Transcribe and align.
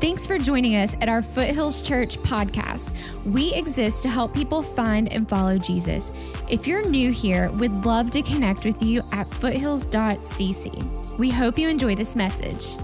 Thanks 0.00 0.26
for 0.26 0.38
joining 0.38 0.76
us 0.76 0.96
at 1.02 1.10
our 1.10 1.20
Foothills 1.20 1.82
Church 1.82 2.18
podcast. 2.20 2.94
We 3.26 3.52
exist 3.52 4.02
to 4.02 4.08
help 4.08 4.32
people 4.32 4.62
find 4.62 5.12
and 5.12 5.28
follow 5.28 5.58
Jesus. 5.58 6.10
If 6.48 6.66
you're 6.66 6.88
new 6.88 7.10
here, 7.10 7.50
we'd 7.52 7.84
love 7.84 8.10
to 8.12 8.22
connect 8.22 8.64
with 8.64 8.82
you 8.82 9.02
at 9.12 9.28
foothills.cc. 9.28 11.18
We 11.18 11.28
hope 11.28 11.58
you 11.58 11.68
enjoy 11.68 11.96
this 11.96 12.16
message. 12.16 12.78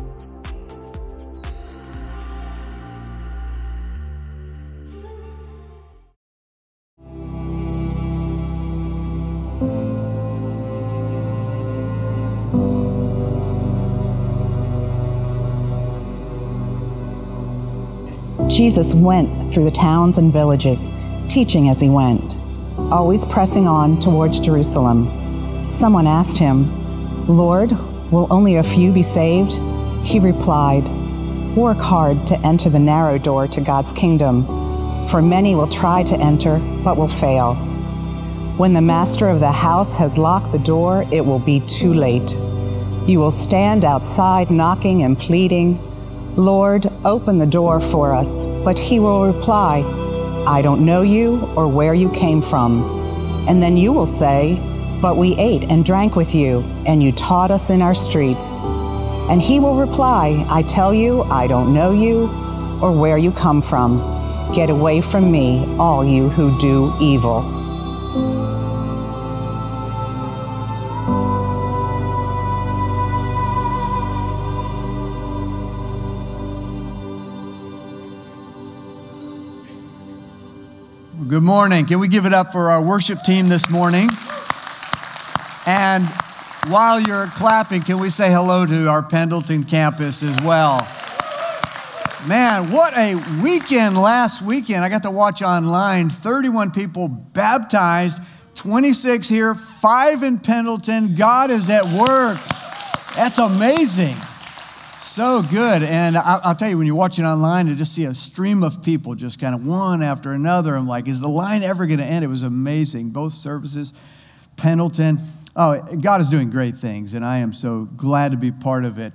Jesus 18.56 18.94
went 18.94 19.52
through 19.52 19.64
the 19.64 19.70
towns 19.70 20.16
and 20.16 20.32
villages, 20.32 20.90
teaching 21.28 21.68
as 21.68 21.78
he 21.78 21.90
went, 21.90 22.38
always 22.90 23.26
pressing 23.26 23.66
on 23.66 24.00
towards 24.00 24.40
Jerusalem. 24.40 25.68
Someone 25.68 26.06
asked 26.06 26.38
him, 26.38 26.64
Lord, 27.26 27.72
will 28.10 28.26
only 28.30 28.56
a 28.56 28.62
few 28.62 28.94
be 28.94 29.02
saved? 29.02 29.52
He 30.02 30.20
replied, 30.20 30.88
Work 31.54 31.76
hard 31.76 32.26
to 32.28 32.38
enter 32.46 32.70
the 32.70 32.78
narrow 32.78 33.18
door 33.18 33.46
to 33.46 33.60
God's 33.60 33.92
kingdom, 33.92 34.46
for 35.06 35.20
many 35.20 35.54
will 35.54 35.68
try 35.68 36.02
to 36.04 36.16
enter, 36.16 36.58
but 36.82 36.96
will 36.96 37.08
fail. 37.08 37.56
When 38.56 38.72
the 38.72 38.80
master 38.80 39.28
of 39.28 39.40
the 39.40 39.52
house 39.52 39.98
has 39.98 40.16
locked 40.16 40.52
the 40.52 40.58
door, 40.58 41.04
it 41.12 41.26
will 41.26 41.40
be 41.40 41.60
too 41.60 41.92
late. 41.92 42.38
You 43.06 43.18
will 43.18 43.30
stand 43.30 43.84
outside 43.84 44.50
knocking 44.50 45.02
and 45.02 45.18
pleading. 45.18 45.78
Lord, 46.36 46.86
open 47.04 47.38
the 47.38 47.46
door 47.46 47.80
for 47.80 48.12
us. 48.12 48.46
But 48.64 48.78
he 48.78 49.00
will 49.00 49.26
reply, 49.26 49.82
I 50.46 50.60
don't 50.60 50.84
know 50.84 51.02
you 51.02 51.40
or 51.56 51.66
where 51.66 51.94
you 51.94 52.10
came 52.10 52.42
from. 52.42 52.82
And 53.48 53.62
then 53.62 53.76
you 53.76 53.92
will 53.92 54.06
say, 54.06 54.58
But 55.00 55.16
we 55.16 55.34
ate 55.36 55.64
and 55.64 55.84
drank 55.84 56.14
with 56.14 56.34
you, 56.34 56.60
and 56.86 57.02
you 57.02 57.12
taught 57.12 57.50
us 57.50 57.70
in 57.70 57.80
our 57.80 57.94
streets. 57.94 58.58
And 59.30 59.40
he 59.40 59.60
will 59.60 59.76
reply, 59.76 60.44
I 60.48 60.62
tell 60.62 60.92
you, 60.92 61.22
I 61.22 61.46
don't 61.46 61.72
know 61.72 61.92
you 61.92 62.28
or 62.82 62.92
where 62.92 63.18
you 63.18 63.32
come 63.32 63.62
from. 63.62 63.98
Get 64.54 64.68
away 64.68 65.00
from 65.00 65.32
me, 65.32 65.64
all 65.78 66.04
you 66.04 66.28
who 66.28 66.56
do 66.60 66.94
evil. 67.00 67.55
Morning. 81.56 81.86
Can 81.86 81.98
we 81.98 82.06
give 82.06 82.26
it 82.26 82.34
up 82.34 82.52
for 82.52 82.70
our 82.70 82.82
worship 82.82 83.22
team 83.22 83.48
this 83.48 83.70
morning? 83.70 84.10
And 85.64 86.04
while 86.66 87.00
you're 87.00 87.28
clapping, 87.28 87.80
can 87.80 87.98
we 87.98 88.10
say 88.10 88.30
hello 88.30 88.66
to 88.66 88.88
our 88.88 89.02
Pendleton 89.02 89.64
campus 89.64 90.22
as 90.22 90.36
well? 90.44 90.86
Man, 92.28 92.70
what 92.70 92.94
a 92.94 93.14
weekend 93.42 93.96
last 93.96 94.42
weekend. 94.42 94.84
I 94.84 94.90
got 94.90 95.02
to 95.04 95.10
watch 95.10 95.40
online 95.40 96.10
31 96.10 96.72
people 96.72 97.08
baptized, 97.08 98.20
26 98.56 99.26
here, 99.26 99.54
five 99.54 100.22
in 100.22 100.38
Pendleton. 100.38 101.14
God 101.14 101.50
is 101.50 101.70
at 101.70 101.86
work. 101.86 102.38
That's 103.16 103.38
amazing. 103.38 104.16
So 105.06 105.40
good. 105.40 105.84
And 105.84 106.18
I, 106.18 106.48
will 106.48 106.54
tell 106.56 106.68
you, 106.68 106.76
when 106.76 106.86
you're 106.86 106.96
watching 106.96 107.24
online, 107.24 107.68
you 107.68 107.76
just 107.76 107.94
see 107.94 108.04
a 108.04 108.12
stream 108.12 108.64
of 108.64 108.82
people 108.82 109.14
just 109.14 109.40
kind 109.40 109.54
of 109.54 109.64
one 109.64 110.02
after 110.02 110.32
another. 110.32 110.74
I'm 110.74 110.88
like, 110.88 111.06
is 111.06 111.20
the 111.20 111.28
line 111.28 111.62
ever 111.62 111.86
going 111.86 112.00
to 112.00 112.04
end? 112.04 112.24
It 112.24 112.28
was 112.28 112.42
amazing. 112.42 113.10
Both 113.10 113.32
services, 113.32 113.94
Pendleton. 114.56 115.20
Oh, 115.54 115.80
God 115.96 116.20
is 116.20 116.28
doing 116.28 116.50
great 116.50 116.76
things, 116.76 117.14
and 117.14 117.24
I 117.24 117.38
am 117.38 117.52
so 117.52 117.84
glad 117.96 118.32
to 118.32 118.36
be 118.36 118.50
part 118.50 118.84
of 118.84 118.98
it. 118.98 119.12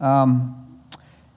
Um, 0.00 0.82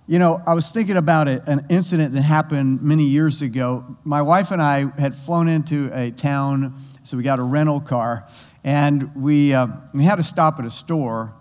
you 0.07 0.19
know, 0.19 0.41
I 0.47 0.53
was 0.53 0.71
thinking 0.71 0.97
about 0.97 1.27
it, 1.27 1.43
an 1.45 1.67
incident 1.69 2.13
that 2.13 2.21
happened 2.21 2.81
many 2.81 3.03
years 3.03 3.41
ago. 3.41 3.97
My 4.03 4.21
wife 4.21 4.51
and 4.51 4.61
I 4.61 4.89
had 4.97 5.13
flown 5.13 5.47
into 5.49 5.91
a 5.93 6.11
town, 6.11 6.75
so 7.03 7.17
we 7.17 7.23
got 7.23 7.39
a 7.39 7.43
rental 7.43 7.81
car, 7.81 8.25
and 8.63 9.13
we, 9.15 9.53
uh, 9.53 9.67
we 9.93 10.05
had 10.05 10.15
to 10.15 10.23
stop 10.23 10.59
at 10.59 10.65
a 10.65 10.71
store 10.71 11.33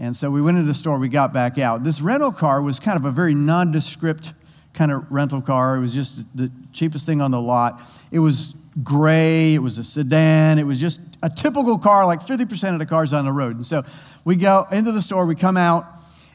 and 0.00 0.16
so 0.16 0.30
we 0.30 0.40
went 0.40 0.56
into 0.56 0.66
the 0.66 0.74
store, 0.74 0.98
we 0.98 1.10
got 1.10 1.34
back 1.34 1.58
out. 1.58 1.84
This 1.84 2.00
rental 2.00 2.32
car 2.32 2.62
was 2.62 2.80
kind 2.80 2.96
of 2.96 3.04
a 3.04 3.10
very 3.10 3.34
nondescript 3.34 4.32
kind 4.72 4.90
of 4.90 5.04
rental 5.12 5.42
car. 5.42 5.76
It 5.76 5.80
was 5.80 5.92
just 5.92 6.24
the 6.34 6.50
cheapest 6.72 7.04
thing 7.04 7.20
on 7.20 7.32
the 7.32 7.40
lot. 7.40 7.82
It 8.10 8.18
was 8.18 8.54
gray, 8.82 9.52
it 9.52 9.58
was 9.58 9.76
a 9.76 9.84
sedan, 9.84 10.58
it 10.58 10.62
was 10.62 10.80
just 10.80 11.00
a 11.22 11.28
typical 11.28 11.78
car, 11.78 12.06
like 12.06 12.20
50% 12.20 12.72
of 12.72 12.78
the 12.78 12.86
cars 12.86 13.12
on 13.12 13.26
the 13.26 13.32
road. 13.32 13.56
And 13.56 13.66
so 13.66 13.84
we 14.24 14.36
go 14.36 14.66
into 14.72 14.90
the 14.90 15.02
store, 15.02 15.26
we 15.26 15.34
come 15.34 15.58
out, 15.58 15.84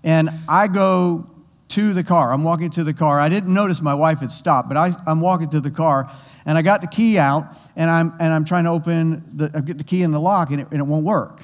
and 0.04 0.30
I 0.48 0.68
go 0.68 1.28
to 1.70 1.94
the 1.94 2.04
car. 2.04 2.32
I'm 2.32 2.44
walking 2.44 2.70
to 2.72 2.84
the 2.84 2.94
car. 2.94 3.20
I 3.20 3.30
didn't 3.30 3.52
notice 3.52 3.82
my 3.82 3.96
wife 3.96 4.20
had 4.20 4.30
stopped, 4.30 4.68
but 4.68 4.78
I, 4.78 4.92
am 5.08 5.22
walking 5.22 5.50
to 5.50 5.60
the 5.60 5.72
car, 5.72 6.12
and 6.46 6.56
I 6.56 6.62
got 6.62 6.82
the 6.82 6.88
key 6.88 7.18
out, 7.18 7.46
and 7.76 7.90
I'm, 7.90 8.14
and 8.20 8.32
I'm 8.32 8.46
trying 8.46 8.66
to 8.66 8.70
open 8.70 9.24
the, 9.36 9.52
I 9.56 9.62
get 9.62 9.80
the 9.80 9.84
key 9.84 10.04
in 10.04 10.12
the 10.12 10.20
lock, 10.20 10.52
and 10.52 10.62
it, 10.62 10.68
and 10.70 10.80
it 10.80 10.84
won't 10.84 11.04
work. 11.04 11.42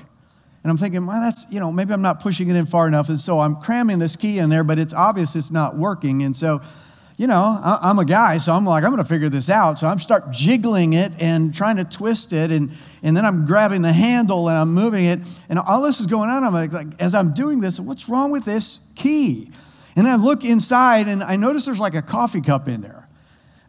And 0.63 0.69
I'm 0.69 0.77
thinking, 0.77 1.05
well, 1.05 1.19
that's, 1.19 1.45
you 1.49 1.59
know, 1.59 1.71
maybe 1.71 1.91
I'm 1.93 2.03
not 2.03 2.19
pushing 2.19 2.49
it 2.49 2.55
in 2.55 2.65
far 2.65 2.87
enough. 2.87 3.09
And 3.09 3.19
so 3.19 3.39
I'm 3.39 3.55
cramming 3.55 3.99
this 3.99 4.15
key 4.15 4.37
in 4.37 4.49
there, 4.49 4.63
but 4.63 4.77
it's 4.77 4.93
obvious 4.93 5.35
it's 5.35 5.49
not 5.49 5.75
working. 5.75 6.21
And 6.21 6.35
so, 6.35 6.61
you 7.17 7.27
know, 7.27 7.59
I'm 7.63 7.99
a 7.99 8.05
guy, 8.05 8.37
so 8.37 8.53
I'm 8.53 8.65
like, 8.65 8.83
I'm 8.83 8.91
going 8.91 9.03
to 9.03 9.07
figure 9.07 9.29
this 9.29 9.49
out. 9.49 9.79
So 9.79 9.87
I'm 9.87 9.99
start 9.99 10.31
jiggling 10.31 10.93
it 10.93 11.11
and 11.19 11.53
trying 11.53 11.77
to 11.77 11.83
twist 11.83 12.33
it. 12.33 12.51
And, 12.51 12.71
and 13.03 13.17
then 13.17 13.25
I'm 13.25 13.45
grabbing 13.45 13.81
the 13.81 13.93
handle 13.93 14.49
and 14.49 14.57
I'm 14.57 14.73
moving 14.73 15.05
it. 15.05 15.19
And 15.49 15.59
all 15.59 15.81
this 15.81 15.99
is 15.99 16.07
going 16.07 16.29
on. 16.29 16.43
I'm 16.43 16.53
like, 16.53 16.73
like 16.73 16.99
as 16.99 17.15
I'm 17.15 17.33
doing 17.33 17.59
this, 17.59 17.79
what's 17.79 18.07
wrong 18.07 18.31
with 18.31 18.45
this 18.45 18.79
key? 18.95 19.51
And 19.95 20.07
I 20.07 20.15
look 20.15 20.45
inside 20.45 21.07
and 21.07 21.23
I 21.23 21.35
notice 21.35 21.65
there's 21.65 21.79
like 21.79 21.95
a 21.95 22.01
coffee 22.01 22.41
cup 22.41 22.67
in 22.67 22.81
there. 22.81 23.00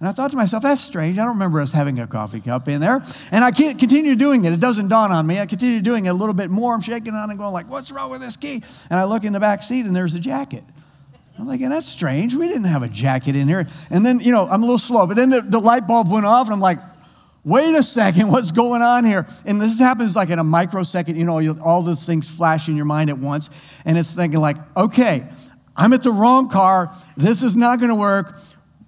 And 0.03 0.09
I 0.09 0.13
thought 0.13 0.33
to 0.33 0.37
myself, 0.37 0.65
that's 0.65 0.81
strange. 0.81 1.17
I 1.17 1.21
don't 1.21 1.35
remember 1.35 1.61
us 1.61 1.71
having 1.71 2.01
a 2.01 2.09
coffee 2.09 2.41
cup 2.41 2.67
in 2.67 2.81
there. 2.81 3.05
And 3.31 3.45
I 3.45 3.53
can't 3.53 3.79
continue 3.79 4.17
doing 4.17 4.45
it. 4.45 4.53
It 4.53 4.59
doesn't 4.59 4.89
dawn 4.89 5.13
on 5.13 5.29
me. 5.29 5.39
I 5.39 5.47
continue 5.47 5.81
doing 5.81 6.07
it 6.07 6.09
a 6.09 6.13
little 6.13 6.35
bit 6.35 6.51
more. 6.51 6.75
I'm 6.75 6.81
shaking 6.81 7.15
on 7.15 7.31
and 7.31 7.39
going 7.39 7.53
like, 7.53 7.71
what's 7.71 7.93
wrong 7.93 8.11
with 8.11 8.21
this 8.21 8.37
key? 8.37 8.65
And 8.91 8.99
I 8.99 9.05
look 9.05 9.23
in 9.23 9.33
the 9.33 9.39
back 9.39 9.63
seat 9.63 9.87
and 9.87 9.95
there's 9.95 10.17
a 10.17 10.19
jacket. 10.19 10.65
I'm 11.39 11.47
like, 11.47 11.61
that's 11.61 11.87
strange. 11.87 12.35
We 12.35 12.49
didn't 12.49 12.65
have 12.65 12.83
a 12.83 12.89
jacket 12.89 13.37
in 13.37 13.47
here. 13.47 13.69
And 13.91 14.05
then, 14.05 14.19
you 14.19 14.33
know, 14.33 14.49
I'm 14.49 14.65
a 14.65 14.67
little 14.67 14.77
slow. 14.77 15.07
But 15.07 15.15
then 15.15 15.31
the, 15.31 15.41
the 15.41 15.61
light 15.61 15.87
bulb 15.87 16.11
went 16.11 16.27
off 16.27 16.49
and 16.49 16.55
I'm 16.55 16.61
like, 16.61 16.79
wait 17.45 17.73
a 17.77 17.83
second, 17.85 18.29
what's 18.33 18.51
going 18.51 18.83
on 18.83 19.05
here? 19.05 19.29
And 19.47 19.61
this 19.61 19.79
happens 19.79 20.17
like 20.17 20.31
in 20.31 20.41
a 20.41 20.45
microsecond, 20.45 21.17
you 21.17 21.25
know, 21.25 21.57
all 21.63 21.81
those 21.81 22.05
things 22.05 22.29
flash 22.29 22.67
in 22.67 22.75
your 22.75 22.87
mind 22.87 23.09
at 23.09 23.19
once. 23.19 23.51
And 23.85 23.97
it's 23.97 24.17
thinking 24.17 24.41
like, 24.41 24.57
okay, 24.77 25.29
I'm 25.77 25.93
at 25.93 26.03
the 26.03 26.11
wrong 26.11 26.49
car. 26.49 26.93
This 27.17 27.45
is 27.45 27.55
not 27.55 27.79
going 27.79 27.91
to 27.91 27.95
work. 27.95 28.37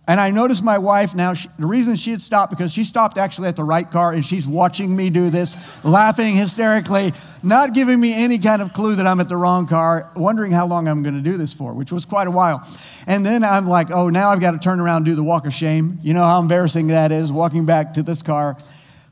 And 0.06 0.20
I 0.20 0.30
noticed 0.30 0.62
my 0.62 0.76
wife 0.76 1.14
now, 1.14 1.32
she, 1.32 1.48
the 1.58 1.66
reason 1.66 1.96
she 1.96 2.10
had 2.10 2.20
stopped, 2.20 2.50
because 2.50 2.72
she 2.72 2.84
stopped 2.84 3.16
actually 3.16 3.48
at 3.48 3.56
the 3.56 3.64
right 3.64 3.90
car 3.90 4.12
and 4.12 4.24
she's 4.24 4.46
watching 4.46 4.94
me 4.94 5.08
do 5.08 5.30
this, 5.30 5.56
laughing 5.82 6.36
hysterically, 6.36 7.14
not 7.42 7.72
giving 7.72 7.98
me 7.98 8.12
any 8.12 8.38
kind 8.38 8.60
of 8.60 8.74
clue 8.74 8.96
that 8.96 9.06
I'm 9.06 9.18
at 9.20 9.30
the 9.30 9.36
wrong 9.36 9.66
car, 9.66 10.10
wondering 10.14 10.52
how 10.52 10.66
long 10.66 10.88
I'm 10.88 11.02
going 11.02 11.14
to 11.14 11.22
do 11.22 11.38
this 11.38 11.54
for, 11.54 11.72
which 11.72 11.90
was 11.90 12.04
quite 12.04 12.28
a 12.28 12.30
while. 12.30 12.68
And 13.06 13.24
then 13.24 13.42
I'm 13.42 13.66
like, 13.66 13.90
oh, 13.90 14.10
now 14.10 14.28
I've 14.28 14.40
got 14.40 14.50
to 14.50 14.58
turn 14.58 14.78
around 14.78 14.96
and 14.98 15.06
do 15.06 15.14
the 15.14 15.24
walk 15.24 15.46
of 15.46 15.54
shame. 15.54 15.98
You 16.02 16.12
know 16.12 16.24
how 16.24 16.38
embarrassing 16.38 16.88
that 16.88 17.10
is, 17.10 17.32
walking 17.32 17.64
back 17.64 17.94
to 17.94 18.02
this 18.02 18.20
car. 18.20 18.58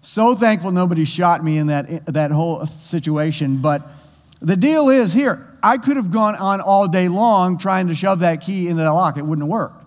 So 0.03 0.35
thankful 0.35 0.73
nobody 0.73 1.07
shot 1.07 1.43
me 1.43 1.57
in 1.57 1.69
that, 1.69 2.05
that 2.07 2.33
whole 2.33 2.67
situation. 2.67 3.63
But 3.63 3.83
the 4.43 4.57
deal 4.57 4.91
is 4.91 5.15
here, 5.15 5.49
I 5.63 5.79
could 5.79 5.97
have 5.97 6.11
gone 6.11 6.37
on 6.37 6.61
all 6.61 6.87
day 6.87 7.09
long 7.09 7.57
trying 7.57 7.89
to 7.89 7.95
shove 7.95 8.19
that 8.19 8.43
key 8.43 8.69
into 8.69 8.83
the 8.83 8.93
lock. 8.93 9.17
It 9.17 9.23
wouldn't 9.23 9.47
have 9.47 9.51
worked. 9.51 9.82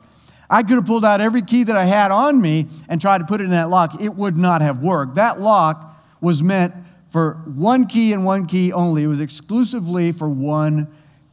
I 0.50 0.63
could 0.63 0.75
have 0.75 0.86
pulled 0.86 1.06
out 1.06 1.21
every 1.21 1.42
key 1.42 1.63
that 1.63 1.75
I 1.75 1.86
had 1.86 2.12
on 2.12 2.42
me 2.42 2.68
and 2.89 3.01
tried 3.01 3.19
to 3.19 3.25
put 3.25 3.42
it 3.42 3.45
in 3.45 3.51
that 3.51 3.69
lock. 3.69 4.01
It 4.01 4.13
would 4.13 4.38
not 4.38 4.62
have 4.62 4.83
worked. 4.83 5.15
That 5.15 5.39
lock 5.39 5.95
was 6.21 6.44
meant 6.44 6.74
for 7.12 7.36
one 7.45 7.88
key 7.88 8.12
and 8.12 8.25
one 8.25 8.45
key 8.45 8.74
only, 8.74 9.03
it 9.03 9.07
was 9.07 9.21
exclusively 9.21 10.12
for 10.12 10.27
one 10.27 10.88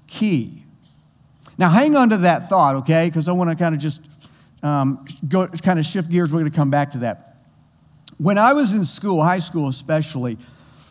key. 0.07 0.63
Now, 1.59 1.69
hang 1.69 1.97
on 1.97 2.11
to 2.11 2.19
that 2.19 2.49
thought, 2.49 2.77
okay? 2.77 3.09
Because 3.09 3.27
I 3.27 3.33
want 3.33 3.51
to 3.51 3.57
kind 3.57 3.75
of 3.75 3.81
just 3.81 4.01
um, 4.63 5.05
go, 5.29 5.49
kind 5.49 5.79
of 5.79 5.85
shift 5.85 6.09
gears. 6.09 6.33
We're 6.33 6.39
going 6.39 6.51
to 6.53 6.57
come 6.57 6.71
back 6.71 6.93
to 6.93 6.99
that. 6.99 7.37
When 8.19 8.39
I 8.39 8.53
was 8.53 8.75
in 8.75 8.85
school, 8.85 9.23
high 9.25 9.41
school 9.41 9.69
especially, 9.69 10.39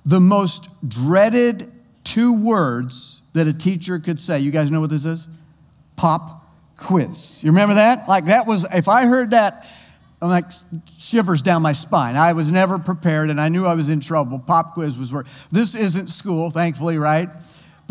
the 0.05 0.19
most 0.19 0.69
dreaded 0.87 1.71
two 2.03 2.33
words 2.33 3.21
that 3.31 3.47
a 3.47 3.53
teacher 3.53 3.97
could 3.97 4.19
say, 4.19 4.39
you 4.39 4.51
guys 4.51 4.69
know 4.71 4.81
what 4.81 4.89
this 4.89 5.05
is? 5.05 5.27
Pop 5.95 6.40
quiz. 6.81 7.43
You 7.43 7.51
remember 7.51 7.75
that? 7.75 8.07
Like 8.07 8.25
that 8.25 8.45
was, 8.45 8.65
if 8.73 8.87
I 8.87 9.05
heard 9.05 9.31
that, 9.31 9.65
I'm 10.21 10.29
like 10.29 10.45
shivers 10.99 11.41
down 11.41 11.61
my 11.61 11.73
spine. 11.73 12.15
I 12.15 12.33
was 12.33 12.51
never 12.51 12.77
prepared 12.77 13.29
and 13.29 13.41
I 13.41 13.49
knew 13.49 13.65
I 13.65 13.73
was 13.73 13.89
in 13.89 14.01
trouble. 14.01 14.37
Pop 14.39 14.73
quiz 14.73 14.97
was 14.97 15.11
where, 15.11 15.25
this 15.51 15.73
isn't 15.73 16.07
school, 16.07 16.51
thankfully, 16.51 16.97
right? 16.97 17.29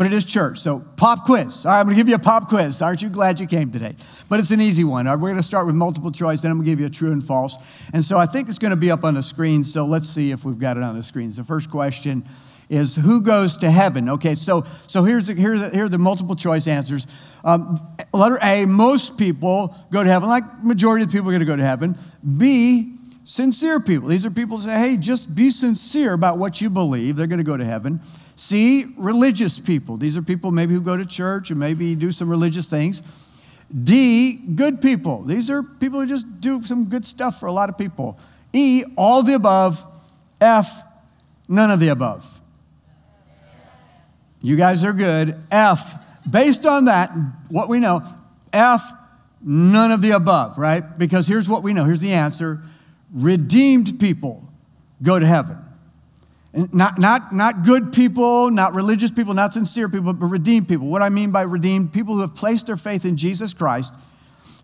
But 0.01 0.11
it 0.11 0.13
is 0.13 0.25
church. 0.25 0.57
So, 0.57 0.79
pop 0.97 1.25
quiz. 1.25 1.63
All 1.63 1.71
right, 1.71 1.79
I'm 1.79 1.85
going 1.85 1.95
to 1.95 1.99
give 1.99 2.09
you 2.09 2.15
a 2.15 2.17
pop 2.17 2.49
quiz. 2.49 2.81
Aren't 2.81 3.03
you 3.03 3.09
glad 3.09 3.39
you 3.39 3.45
came 3.45 3.71
today? 3.71 3.93
But 4.29 4.39
it's 4.39 4.49
an 4.49 4.59
easy 4.59 4.83
one. 4.83 5.05
Right, 5.05 5.13
we're 5.13 5.29
going 5.29 5.35
to 5.35 5.43
start 5.43 5.67
with 5.67 5.75
multiple 5.75 6.11
choice, 6.11 6.41
then 6.41 6.49
I'm 6.49 6.57
going 6.57 6.65
to 6.65 6.71
give 6.71 6.79
you 6.79 6.87
a 6.87 6.89
true 6.89 7.11
and 7.11 7.23
false. 7.23 7.55
And 7.93 8.03
so 8.03 8.17
I 8.17 8.25
think 8.25 8.49
it's 8.49 8.57
going 8.57 8.71
to 8.71 8.75
be 8.75 8.89
up 8.89 9.03
on 9.03 9.13
the 9.13 9.21
screen. 9.21 9.63
So 9.63 9.85
let's 9.85 10.09
see 10.09 10.31
if 10.31 10.43
we've 10.43 10.57
got 10.57 10.75
it 10.75 10.81
on 10.81 10.97
the 10.97 11.03
screens. 11.03 11.35
The 11.35 11.43
first 11.43 11.69
question 11.69 12.23
is 12.67 12.95
who 12.95 13.21
goes 13.21 13.57
to 13.57 13.69
heaven? 13.69 14.09
Okay, 14.09 14.33
so, 14.33 14.65
so 14.87 15.03
here's, 15.03 15.27
the, 15.27 15.35
here's 15.35 15.59
the, 15.59 15.69
here 15.69 15.85
are 15.85 15.89
the 15.89 15.99
multiple 15.99 16.35
choice 16.35 16.65
answers. 16.65 17.05
Um, 17.43 17.77
letter 18.11 18.39
A, 18.41 18.65
most 18.65 19.19
people 19.19 19.75
go 19.91 20.03
to 20.03 20.09
heaven, 20.09 20.29
like 20.29 20.45
majority 20.63 21.05
of 21.05 21.11
people 21.11 21.27
are 21.27 21.33
going 21.33 21.41
to 21.41 21.45
go 21.45 21.55
to 21.55 21.63
heaven. 21.63 21.95
B, 22.39 22.95
sincere 23.23 23.79
people. 23.79 24.07
These 24.07 24.25
are 24.25 24.31
people 24.31 24.57
who 24.57 24.63
say, 24.63 24.79
hey, 24.79 24.97
just 24.97 25.35
be 25.35 25.51
sincere 25.51 26.13
about 26.13 26.39
what 26.39 26.59
you 26.59 26.71
believe. 26.71 27.17
They're 27.17 27.27
going 27.27 27.37
to 27.37 27.43
go 27.43 27.55
to 27.55 27.65
heaven. 27.65 27.99
C, 28.41 28.85
religious 28.97 29.59
people. 29.59 29.97
These 29.97 30.17
are 30.17 30.23
people 30.23 30.49
maybe 30.51 30.73
who 30.73 30.81
go 30.81 30.97
to 30.97 31.05
church 31.05 31.51
and 31.51 31.59
maybe 31.59 31.93
do 31.93 32.11
some 32.11 32.27
religious 32.27 32.65
things. 32.65 33.03
D, 33.83 34.55
good 34.55 34.81
people. 34.81 35.21
These 35.21 35.51
are 35.51 35.61
people 35.61 35.99
who 35.99 36.07
just 36.07 36.41
do 36.41 36.63
some 36.63 36.85
good 36.85 37.05
stuff 37.05 37.39
for 37.39 37.45
a 37.45 37.51
lot 37.51 37.69
of 37.69 37.77
people. 37.77 38.17
E, 38.51 38.83
all 38.97 39.21
the 39.21 39.35
above. 39.35 39.85
F, 40.41 40.81
none 41.47 41.69
of 41.69 41.79
the 41.79 41.89
above. 41.89 42.41
You 44.41 44.55
guys 44.55 44.83
are 44.83 44.93
good. 44.93 45.35
F, 45.51 45.93
based 46.29 46.65
on 46.65 46.85
that, 46.85 47.11
what 47.49 47.69
we 47.69 47.77
know, 47.77 48.01
F, 48.51 48.91
none 49.43 49.91
of 49.91 50.01
the 50.01 50.11
above, 50.11 50.57
right? 50.57 50.81
Because 50.97 51.27
here's 51.27 51.47
what 51.47 51.61
we 51.61 51.73
know. 51.73 51.85
Here's 51.85 52.01
the 52.01 52.13
answer 52.13 52.59
redeemed 53.13 53.99
people 53.99 54.43
go 55.03 55.19
to 55.19 55.27
heaven. 55.27 55.57
Not, 56.53 56.99
not, 56.99 57.33
not 57.33 57.63
good 57.63 57.93
people, 57.93 58.51
not 58.51 58.73
religious 58.73 59.09
people, 59.09 59.33
not 59.33 59.53
sincere 59.53 59.87
people, 59.87 60.11
but 60.11 60.27
redeemed 60.27 60.67
people. 60.67 60.87
What 60.87 61.01
I 61.01 61.07
mean 61.07 61.31
by 61.31 61.43
redeemed, 61.43 61.93
people 61.93 62.15
who 62.15 62.21
have 62.21 62.35
placed 62.35 62.67
their 62.67 62.75
faith 62.75 63.05
in 63.05 63.15
Jesus 63.15 63.53
Christ, 63.53 63.93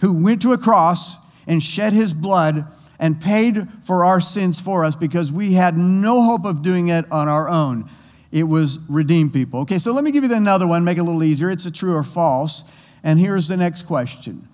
who 0.01 0.11
went 0.11 0.41
to 0.41 0.51
a 0.51 0.57
cross 0.57 1.15
and 1.47 1.63
shed 1.63 1.93
his 1.93 2.13
blood 2.13 2.65
and 2.99 3.21
paid 3.21 3.67
for 3.83 4.03
our 4.03 4.19
sins 4.19 4.59
for 4.59 4.83
us 4.83 4.95
because 4.97 5.31
we 5.31 5.53
had 5.53 5.77
no 5.77 6.23
hope 6.23 6.43
of 6.43 6.61
doing 6.61 6.89
it 6.89 7.05
on 7.09 7.29
our 7.29 7.47
own. 7.47 7.89
It 8.33 8.43
was 8.43 8.79
redeemed 8.89 9.31
people. 9.31 9.61
Okay, 9.61 9.79
so 9.79 9.93
let 9.93 10.03
me 10.03 10.11
give 10.11 10.25
you 10.25 10.33
another 10.33 10.67
one, 10.67 10.83
make 10.83 10.97
it 10.97 11.01
a 11.01 11.03
little 11.03 11.23
easier. 11.23 11.49
It's 11.49 11.65
a 11.65 11.71
true 11.71 11.95
or 11.95 12.03
false. 12.03 12.65
And 13.03 13.17
here's 13.17 13.47
the 13.47 13.55
next 13.55 13.83
question 13.83 14.45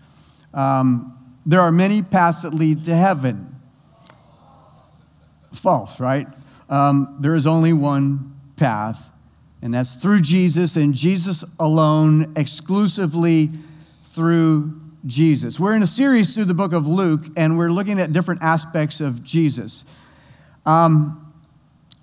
um, 0.54 1.18
There 1.48 1.62
are 1.62 1.72
many 1.72 2.04
paths 2.04 2.44
that 2.44 2.54
lead 2.54 2.84
to 2.86 2.96
heaven. 2.96 3.56
False, 5.54 6.00
right? 6.00 6.28
Um, 6.74 7.18
there 7.20 7.36
is 7.36 7.46
only 7.46 7.72
one 7.72 8.36
path, 8.56 9.12
and 9.62 9.76
that's 9.76 9.96
through 9.96 10.22
Jesus 10.22 10.76
and 10.76 10.96
Jesus 10.96 11.46
alone, 11.60 12.34
exclusively 12.36 13.52
through 14.06 14.82
Jesus. 15.06 15.60
We're 15.60 15.76
in 15.76 15.84
a 15.84 15.88
series 15.88 16.34
through 16.34 16.46
the 16.46 16.56
book 16.56 16.74
of 16.74 16.88
Luke, 16.88 17.26
and 17.38 17.60
we're 17.60 17.70
looking 17.70 18.00
at 18.00 18.12
different 18.12 18.42
aspects 18.42 19.02
of 19.02 19.24
Jesus. 19.24 19.86
Um, 20.66 21.32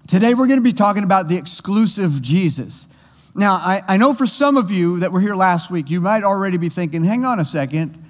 today, 0.06 0.34
we're 0.34 0.46
going 0.46 0.60
to 0.60 0.64
be 0.64 0.72
talking 0.72 1.02
about 1.02 1.26
the 1.26 1.36
exclusive 1.36 2.22
Jesus. 2.22 2.86
Now, 3.34 3.54
I, 3.54 3.82
I 3.88 3.96
know 3.96 4.14
for 4.14 4.26
some 4.26 4.56
of 4.56 4.70
you 4.70 5.00
that 5.00 5.10
were 5.10 5.20
here 5.20 5.34
last 5.34 5.72
week, 5.72 5.90
you 5.90 6.00
might 6.00 6.22
already 6.22 6.58
be 6.58 6.68
thinking, 6.68 7.02
hang 7.02 7.24
on 7.24 7.40
a 7.40 7.44
second, 7.44 8.00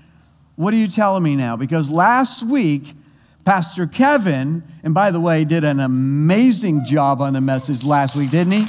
what 0.57 0.75
are 0.75 0.79
you 0.79 0.89
telling 0.89 1.23
me 1.23 1.37
now? 1.37 1.57
Because 1.57 1.89
last 1.89 2.43
week, 2.43 2.93
Pastor 3.45 3.87
Kevin, 3.87 4.63
and 4.83 4.95
by 4.95 5.11
the 5.11 5.21
way, 5.21 5.45
did 5.45 5.65
an 5.65 5.81
amazing 5.81 6.85
job 6.85 7.21
on 7.21 7.33
the 7.33 7.41
message 7.41 7.85
last 7.85 8.15
week, 8.15 8.31
didn't 8.31 8.53
he? 8.53 8.67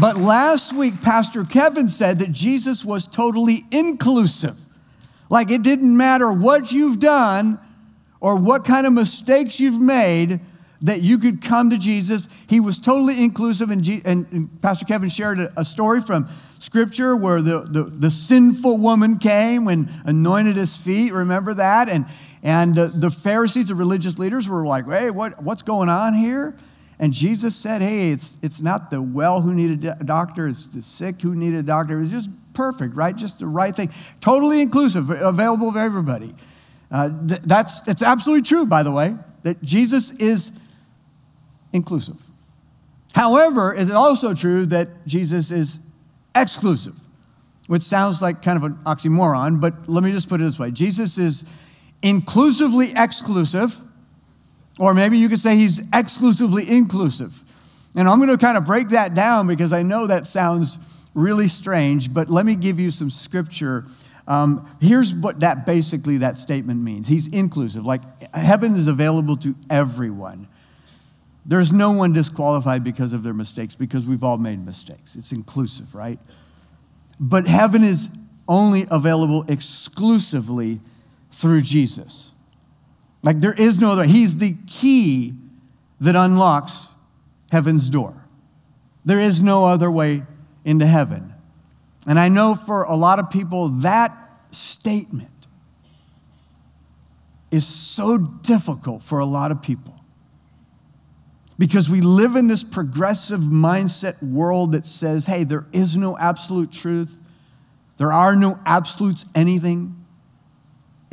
But 0.00 0.16
last 0.16 0.72
week, 0.72 1.02
Pastor 1.02 1.44
Kevin 1.44 1.88
said 1.88 2.20
that 2.20 2.32
Jesus 2.32 2.84
was 2.84 3.06
totally 3.06 3.64
inclusive. 3.70 4.56
Like 5.28 5.50
it 5.50 5.62
didn't 5.62 5.96
matter 5.96 6.32
what 6.32 6.72
you've 6.72 7.00
done 7.00 7.58
or 8.20 8.36
what 8.36 8.64
kind 8.64 8.86
of 8.86 8.92
mistakes 8.92 9.58
you've 9.58 9.80
made, 9.80 10.40
that 10.82 11.02
you 11.02 11.18
could 11.18 11.42
come 11.42 11.70
to 11.70 11.78
Jesus. 11.78 12.26
He 12.48 12.60
was 12.60 12.78
totally 12.78 13.22
inclusive. 13.22 13.70
And, 13.70 13.86
and 14.04 14.62
Pastor 14.62 14.84
Kevin 14.84 15.08
shared 15.08 15.38
a, 15.38 15.52
a, 15.60 15.64
story 15.64 16.00
from 16.00 16.28
Scripture 16.58 17.14
where 17.14 17.40
the, 17.40 17.60
the, 17.60 17.82
the 17.84 18.10
sinful 18.10 18.78
woman 18.78 19.18
came 19.18 19.68
and 19.68 19.88
anointed 20.04 20.56
his 20.56 20.76
feet. 20.76 21.12
Remember 21.12 21.54
that? 21.54 21.88
And, 21.88 22.06
and 22.42 22.76
uh, 22.76 22.90
the 22.92 23.10
Pharisees, 23.10 23.68
the 23.68 23.74
religious 23.74 24.18
leaders, 24.18 24.48
were 24.48 24.66
like, 24.66 24.86
hey, 24.86 25.10
what, 25.10 25.42
what's 25.42 25.62
going 25.62 25.88
on 25.88 26.14
here? 26.14 26.56
And 26.98 27.12
Jesus 27.12 27.54
said, 27.56 27.82
hey, 27.82 28.10
it's, 28.10 28.36
it's 28.42 28.60
not 28.60 28.90
the 28.90 29.00
well 29.00 29.40
who 29.40 29.54
needed 29.54 29.84
a 29.84 30.04
doctor, 30.04 30.48
it's 30.48 30.66
the 30.66 30.82
sick 30.82 31.20
who 31.20 31.34
needed 31.34 31.60
a 31.60 31.62
doctor. 31.62 31.98
It 31.98 32.02
was 32.02 32.10
just 32.10 32.30
perfect, 32.54 32.94
right? 32.94 33.14
Just 33.14 33.38
the 33.38 33.46
right 33.46 33.74
thing. 33.74 33.90
Totally 34.20 34.60
inclusive, 34.60 35.10
available 35.10 35.72
for 35.72 35.78
everybody. 35.78 36.34
Uh, 36.90 37.10
th- 37.26 37.40
that's 37.42 37.86
it's 37.88 38.02
absolutely 38.02 38.46
true, 38.46 38.66
by 38.66 38.82
the 38.82 38.92
way, 38.92 39.16
that 39.42 39.62
Jesus 39.62 40.10
is 40.12 40.58
inclusive. 41.72 42.20
However, 43.14 43.74
it's 43.74 43.90
also 43.90 44.34
true 44.34 44.66
that 44.66 44.88
Jesus 45.06 45.50
is 45.50 45.80
exclusive, 46.34 46.94
which 47.66 47.82
sounds 47.82 48.20
like 48.20 48.42
kind 48.42 48.56
of 48.56 48.64
an 48.64 48.74
oxymoron, 48.84 49.60
but 49.60 49.88
let 49.88 50.04
me 50.04 50.12
just 50.12 50.28
put 50.28 50.40
it 50.40 50.44
this 50.44 50.58
way 50.58 50.70
Jesus 50.70 51.18
is 51.18 51.44
inclusively 52.02 52.92
exclusive, 52.96 53.76
or 54.78 54.94
maybe 54.94 55.18
you 55.18 55.28
could 55.28 55.38
say 55.38 55.54
he's 55.54 55.80
exclusively 55.92 56.68
inclusive. 56.68 57.42
And 57.94 58.08
I'm 58.08 58.18
going 58.18 58.30
to 58.30 58.38
kind 58.38 58.56
of 58.56 58.64
break 58.64 58.88
that 58.90 59.14
down 59.14 59.46
because 59.46 59.72
I 59.72 59.82
know 59.82 60.06
that 60.06 60.26
sounds 60.26 60.78
really 61.14 61.48
strange, 61.48 62.12
but 62.12 62.28
let 62.28 62.46
me 62.46 62.56
give 62.56 62.80
you 62.80 62.90
some 62.90 63.10
scripture. 63.10 63.84
Um, 64.26 64.68
here's 64.80 65.14
what 65.14 65.40
that 65.40 65.66
basically 65.66 66.18
that 66.18 66.38
statement 66.38 66.80
means. 66.80 67.06
He's 67.06 67.28
inclusive, 67.28 67.84
like 67.84 68.02
heaven 68.34 68.74
is 68.74 68.86
available 68.86 69.36
to 69.38 69.54
everyone. 69.68 70.48
There's 71.44 71.72
no 71.72 71.90
one 71.90 72.12
disqualified 72.12 72.84
because 72.84 73.12
of 73.12 73.24
their 73.24 73.34
mistakes 73.34 73.74
because 73.74 74.06
we've 74.06 74.22
all 74.22 74.38
made 74.38 74.64
mistakes. 74.64 75.16
It's 75.16 75.32
inclusive, 75.32 75.94
right? 75.94 76.20
But 77.18 77.46
heaven 77.46 77.82
is 77.82 78.10
only 78.48 78.86
available 78.90 79.44
exclusively 79.48 80.80
through 81.32 81.62
Jesus. 81.62 82.32
Like 83.22 83.40
there 83.40 83.52
is 83.52 83.78
no 83.78 83.92
other. 83.92 84.04
He's 84.04 84.38
the 84.38 84.54
key 84.68 85.32
that 86.00 86.16
unlocks 86.16 86.88
heaven's 87.50 87.88
door. 87.88 88.14
There 89.04 89.20
is 89.20 89.42
no 89.42 89.64
other 89.64 89.90
way 89.90 90.22
into 90.64 90.86
heaven. 90.86 91.32
And 92.06 92.18
I 92.18 92.28
know 92.28 92.54
for 92.54 92.84
a 92.84 92.96
lot 92.96 93.18
of 93.18 93.30
people, 93.30 93.68
that 93.68 94.12
statement 94.50 95.28
is 97.50 97.66
so 97.66 98.18
difficult 98.18 99.02
for 99.02 99.18
a 99.18 99.26
lot 99.26 99.50
of 99.52 99.62
people. 99.62 99.94
Because 101.58 101.88
we 101.88 102.00
live 102.00 102.34
in 102.34 102.48
this 102.48 102.64
progressive 102.64 103.40
mindset 103.40 104.20
world 104.22 104.72
that 104.72 104.86
says, 104.86 105.26
hey, 105.26 105.44
there 105.44 105.66
is 105.72 105.96
no 105.96 106.18
absolute 106.18 106.72
truth, 106.72 107.20
there 107.98 108.12
are 108.12 108.34
no 108.34 108.58
absolutes 108.66 109.24
anything. 109.34 110.01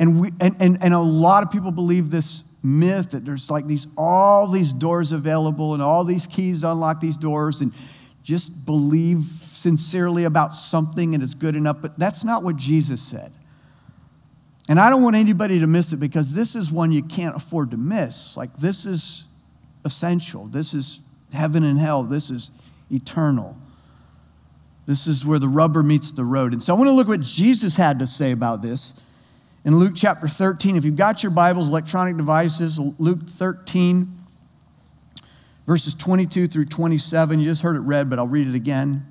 And, 0.00 0.18
we, 0.18 0.32
and, 0.40 0.56
and, 0.60 0.82
and 0.82 0.94
a 0.94 0.98
lot 0.98 1.42
of 1.42 1.52
people 1.52 1.70
believe 1.70 2.10
this 2.10 2.42
myth 2.62 3.10
that 3.10 3.24
there's 3.24 3.50
like 3.50 3.66
these 3.66 3.86
all 3.96 4.46
these 4.46 4.72
doors 4.72 5.12
available 5.12 5.74
and 5.74 5.82
all 5.82 6.04
these 6.04 6.26
keys 6.26 6.62
to 6.62 6.70
unlock 6.70 7.00
these 7.00 7.16
doors 7.16 7.60
and 7.60 7.72
just 8.22 8.66
believe 8.66 9.24
sincerely 9.24 10.24
about 10.24 10.54
something 10.54 11.14
and 11.14 11.22
it's 11.22 11.34
good 11.34 11.54
enough. 11.54 11.78
But 11.80 11.98
that's 11.98 12.24
not 12.24 12.42
what 12.42 12.56
jesus 12.56 13.00
said. 13.00 13.30
And 14.68 14.80
i 14.80 14.88
don't 14.88 15.02
want 15.02 15.16
anybody 15.16 15.60
to 15.60 15.66
miss 15.66 15.92
it 15.92 15.98
because 15.98 16.32
this 16.32 16.54
is 16.54 16.72
one 16.72 16.92
you 16.92 17.02
can't 17.02 17.36
afford 17.36 17.70
to 17.72 17.76
miss. 17.76 18.36
Like 18.36 18.54
this 18.56 18.86
is 18.86 19.24
essential. 19.84 20.46
This 20.46 20.72
is 20.72 21.00
heaven 21.32 21.62
and 21.62 21.78
hell. 21.78 22.02
This 22.02 22.30
is 22.30 22.50
eternal. 22.90 23.56
This 24.86 25.06
is 25.06 25.24
where 25.26 25.38
the 25.38 25.48
rubber 25.48 25.82
meets 25.82 26.10
the 26.12 26.24
road. 26.24 26.52
And 26.52 26.62
so 26.62 26.74
i 26.74 26.78
want 26.78 26.88
to 26.88 26.92
look 26.92 27.08
what 27.08 27.20
jesus 27.20 27.76
had 27.76 27.98
to 27.98 28.06
say 28.06 28.32
about 28.32 28.62
this 28.62 28.98
in 29.64 29.78
Luke 29.78 29.92
chapter 29.94 30.26
13. 30.26 30.76
If 30.76 30.84
you've 30.84 30.96
got 30.96 31.22
your 31.22 31.32
Bibles, 31.32 31.68
electronic 31.68 32.16
devices, 32.16 32.78
Luke 32.78 33.20
13, 33.28 34.08
verses 35.66 35.94
22 35.94 36.48
through 36.48 36.66
27. 36.66 37.40
You 37.40 37.44
just 37.44 37.62
heard 37.62 37.76
it 37.76 37.80
read, 37.80 38.08
but 38.08 38.18
I'll 38.18 38.26
read 38.26 38.48
it 38.48 38.54
again. 38.54 39.04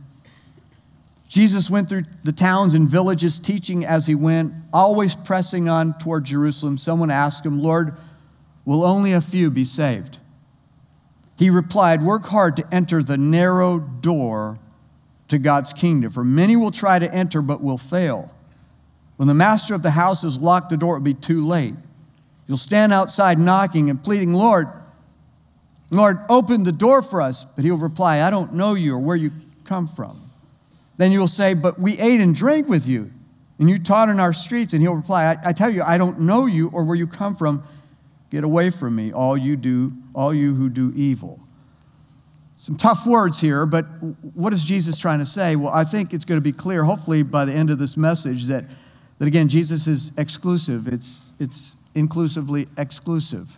Jesus 1.28 1.70
went 1.70 1.88
through 1.88 2.04
the 2.24 2.32
towns 2.32 2.74
and 2.74 2.90
villages, 2.90 3.38
teaching 3.38 3.86
as 3.86 4.08
he 4.08 4.16
went, 4.16 4.52
always 4.74 5.14
pressing 5.14 5.70
on 5.70 5.94
toward 6.00 6.24
Jerusalem. 6.24 6.78
Someone 6.80 7.12
asked 7.12 7.46
him, 7.46 7.60
Lord, 7.60 7.96
will 8.66 8.84
only 8.84 9.14
a 9.14 9.22
few 9.22 9.52
be 9.52 9.64
saved? 9.64 10.18
He 11.38 11.52
replied, 11.52 12.02
Work 12.02 12.26
hard 12.26 12.58
to 12.58 12.68
enter 12.74 13.04
the 13.04 13.16
narrow 13.16 13.78
door 13.78 14.58
to 15.28 15.38
God's 15.38 15.72
kingdom, 15.72 16.12
for 16.12 16.24
many 16.24 16.56
will 16.56 16.72
try 16.72 16.98
to 16.98 17.14
enter 17.14 17.44
but 17.44 17.62
will 17.62 17.78
fail. 17.78 18.34
When 19.20 19.28
the 19.28 19.34
master 19.34 19.76
of 19.76 19.84
the 19.84 19.92
house 19.92 20.22
has 20.22 20.38
locked 20.38 20.70
the 20.70 20.78
door, 20.78 20.96
it'll 20.96 21.04
be 21.04 21.14
too 21.14 21.46
late. 21.46 21.74
You'll 22.48 22.56
stand 22.56 22.94
outside 22.94 23.38
knocking 23.38 23.90
and 23.90 24.02
pleading, 24.02 24.32
Lord, 24.32 24.70
Lord, 25.92 26.20
open 26.30 26.64
the 26.64 26.72
door 26.72 27.02
for 27.02 27.22
us. 27.22 27.44
But 27.44 27.66
he'll 27.66 27.76
reply, 27.76 28.22
I 28.22 28.30
don't 28.30 28.54
know 28.54 28.76
you 28.76 28.96
or 28.96 29.00
where 29.00 29.18
you 29.18 29.32
come 29.66 29.88
from? 29.88 30.32
Then 30.96 31.12
you'll 31.12 31.28
say, 31.28 31.54
But 31.54 31.78
we 31.78 32.00
ate 32.00 32.22
and 32.22 32.34
drank 32.34 32.70
with 32.70 32.88
you, 32.88 33.12
and 33.60 33.70
you 33.70 33.84
taught 33.84 34.08
in 34.08 34.22
our 34.22 34.32
streets. 34.32 34.72
And 34.72 34.82
he'll 34.82 34.96
reply, 34.96 35.26
I, 35.26 35.50
I 35.50 35.52
tell 35.52 35.70
you, 35.70 35.84
I 35.84 35.98
don't 35.98 36.22
know 36.22 36.46
you 36.46 36.70
or 36.70 36.86
where 36.86 36.96
you 36.96 37.06
come 37.06 37.36
from. 37.36 37.62
Get 38.30 38.46
away 38.46 38.70
from 38.70 38.96
me, 38.96 39.12
all 39.12 39.36
you 39.36 39.58
do, 39.58 39.92
all 40.16 40.34
you 40.34 40.56
who 40.56 40.70
do 40.70 40.94
evil. 40.96 41.42
Some 42.56 42.78
tough 42.78 43.06
words 43.06 43.42
here, 43.42 43.66
but 43.66 43.84
what 44.34 44.54
is 44.54 44.64
Jesus 44.64 44.98
trying 44.98 45.20
to 45.20 45.26
say? 45.26 45.58
Well, 45.58 45.74
I 45.74 45.84
think 45.84 46.14
it's 46.14 46.24
going 46.24 46.38
to 46.38 46.42
be 46.42 46.54
clear, 46.54 46.86
hopefully, 46.86 47.22
by 47.22 47.44
the 47.44 47.54
end 47.54 47.70
of 47.70 47.80
this 47.80 47.98
message, 47.98 48.46
that, 48.46 48.64
that 49.20 49.28
again, 49.28 49.50
Jesus 49.50 49.86
is 49.86 50.12
exclusive. 50.18 50.88
It's, 50.88 51.34
it's 51.40 51.76
inclusively 51.94 52.68
exclusive. 52.78 53.58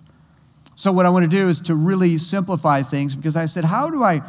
So, 0.76 0.92
what 0.92 1.06
I 1.06 1.10
want 1.10 1.24
to 1.24 1.30
do 1.30 1.48
is 1.48 1.60
to 1.62 1.76
really 1.76 2.18
simplify 2.18 2.82
things 2.82 3.16
because 3.16 3.36
I 3.36 3.46
said, 3.46 3.64
how 3.64 3.90
do 3.90 4.04
I 4.04 4.22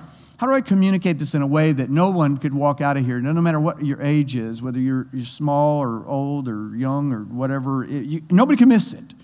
how 0.43 0.49
do 0.49 0.55
I 0.55 0.61
communicate 0.61 1.21
this 1.21 1.35
in 1.35 1.43
a 1.43 1.47
way 1.47 1.71
that 1.71 1.89
no 1.89 2.11
one 2.11 2.37
could 2.37 2.53
walk 2.53 2.81
out 2.81 2.97
of 2.97 3.07
here, 3.07 3.21
no, 3.21 3.31
no 3.31 3.41
matter 3.41 3.61
what 3.61 3.81
your 3.87 4.03
age 4.03 4.35
is, 4.35 4.61
whether 4.61 4.81
you're, 4.81 5.07
you're 5.13 5.25
small 5.25 5.79
or 5.79 6.05
old 6.05 6.49
or 6.49 6.75
young 6.75 7.13
or 7.13 7.21
whatever, 7.21 7.85
it, 7.85 8.07
you, 8.07 8.23
nobody 8.29 8.57
can 8.57 8.69
miss 8.69 8.93
it. 8.93 9.15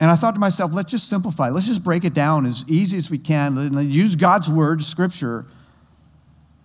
And 0.00 0.10
I 0.10 0.16
thought 0.16 0.32
to 0.32 0.40
myself, 0.40 0.72
let's 0.72 0.90
just 0.90 1.10
simplify. 1.10 1.50
Let's 1.50 1.66
just 1.66 1.84
break 1.84 2.04
it 2.04 2.14
down 2.14 2.46
as 2.46 2.64
easy 2.68 2.96
as 2.96 3.10
we 3.10 3.18
can. 3.18 3.90
use 3.90 4.16
God's 4.16 4.50
word, 4.50 4.82
scripture, 4.82 5.44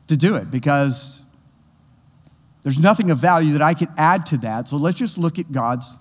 to 0.07 0.15
do 0.15 0.35
it 0.35 0.49
because 0.49 1.25
there's 2.63 2.80
nothing 2.80 3.10
of 3.12 3.20
value 3.20 3.54
that 3.54 3.62
I 3.62 3.74
can 3.74 3.88
add 3.98 4.25
to 4.28 4.38
that. 4.38 4.68
So 4.68 4.78
let's 4.78 4.98
just 4.98 5.18
look 5.18 5.39
at 5.39 5.51
God's 5.51 5.98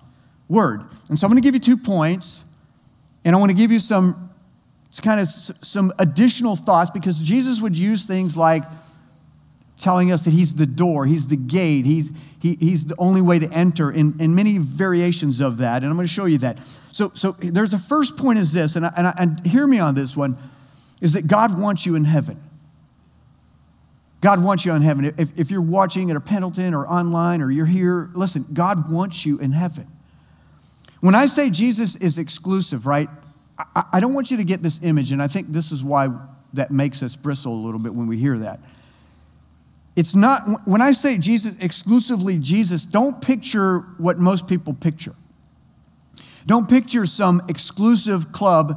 word. 0.49 0.83
And 1.09 1.19
so 1.19 1.27
I'm 1.27 1.31
going 1.31 1.41
to 1.41 1.47
give 1.47 1.55
you 1.55 1.61
two 1.61 1.77
points, 1.77 2.45
and 3.25 3.35
I 3.35 3.39
want 3.39 3.51
to 3.51 3.57
give 3.57 3.71
you 3.71 3.79
some 3.79 4.31
kind 5.03 5.21
of 5.21 5.29
some 5.29 5.93
additional 5.99 6.57
thoughts 6.57 6.91
because 6.91 7.23
Jesus 7.23 7.61
would 7.61 7.77
use 7.77 8.05
things 8.05 8.37
like 8.37 8.65
telling 9.79 10.11
us 10.11 10.25
that 10.25 10.31
he's 10.31 10.57
the 10.57 10.67
door, 10.67 11.07
he's 11.07 11.29
the 11.29 11.37
gate, 11.37 11.87
he's, 11.87 12.11
he, 12.41 12.57
he's 12.57 12.87
the 12.87 12.97
only 12.99 13.21
way 13.21 13.39
to 13.39 13.49
enter, 13.53 13.91
and, 13.91 14.21
and 14.21 14.35
many 14.35 14.59
variations 14.59 15.41
of 15.41 15.59
that. 15.59 15.83
And 15.83 15.87
I'm 15.87 15.95
going 15.95 16.09
to 16.09 16.13
show 16.13 16.25
you 16.25 16.39
that. 16.39 16.59
So, 16.91 17.11
so 17.15 17.33
there's 17.33 17.71
the 17.71 17.79
first 17.79 18.17
point 18.17 18.41
is 18.41 18.53
this, 18.53 18.75
and, 18.75 18.87
I, 18.87 18.93
and, 18.97 19.07
I, 19.07 19.15
and 19.19 19.47
hear 19.47 19.67
me 19.67 19.79
on 19.79 19.95
this 19.95 20.17
one, 20.17 20.37
is 21.01 21.13
that 21.13 21.29
God 21.29 21.57
wants 21.61 21.87
you 21.87 21.95
in 21.95 22.05
heaven. 22.05 22.43
God 24.21 24.43
wants 24.43 24.65
you 24.65 24.73
in 24.73 24.83
heaven. 24.83 25.05
If, 25.17 25.39
if 25.39 25.51
you're 25.51 25.63
watching 25.63 26.11
at 26.11 26.17
a 26.17 26.21
Pendleton 26.21 26.75
or 26.75 26.87
online 26.87 27.41
or 27.41 27.51
you're 27.51 27.67
here, 27.67 28.11
listen, 28.15 28.45
God 28.53 28.91
wants 28.91 29.25
you 29.25 29.39
in 29.39 29.53
heaven. 29.53 29.87
When 31.01 31.15
I 31.15 31.27
say 31.27 31.51
Jesus 31.51 31.95
is 31.95 32.19
exclusive, 32.19 32.87
right? 32.87 33.09
I, 33.59 33.85
I 33.95 34.01
don't 34.01 34.15
want 34.15 34.31
you 34.31 34.37
to 34.39 34.45
get 34.45 34.63
this 34.63 34.83
image, 34.83 35.13
and 35.13 35.23
I 35.23 35.29
think 35.29 35.49
this 35.49 35.71
is 35.71 35.85
why 35.85 36.09
that 36.55 36.71
makes 36.71 37.03
us 37.03 37.15
bristle 37.15 37.55
a 37.55 37.63
little 37.63 37.79
bit 37.79 37.95
when 37.95 38.09
we 38.09 38.17
hear 38.17 38.39
that. 38.39 38.59
It's 39.95 40.15
not, 40.15 40.67
when 40.67 40.81
I 40.81 40.93
say 40.93 41.19
Jesus, 41.19 41.59
exclusively 41.61 42.39
Jesus, 42.39 42.85
don't 42.85 43.21
picture 43.21 43.81
what 43.99 44.19
most 44.19 44.49
people 44.49 44.73
picture. 44.75 45.15
Don't 46.47 46.69
picture 46.69 47.05
some 47.05 47.43
exclusive 47.49 48.33
club 48.33 48.73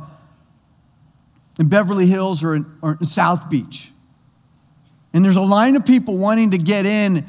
in 1.60 1.70
Beverly 1.70 2.08
Hills 2.08 2.44
or 2.44 2.56
in, 2.56 2.66
or 2.82 2.98
in 3.00 3.06
South 3.06 3.50
Beach. 3.50 3.92
And 5.14 5.24
there's 5.26 5.36
a 5.36 5.42
line 5.42 5.76
of 5.76 5.86
people 5.86 6.18
wanting 6.18 6.52
to 6.52 6.58
get 6.58 6.86
in 6.86 7.26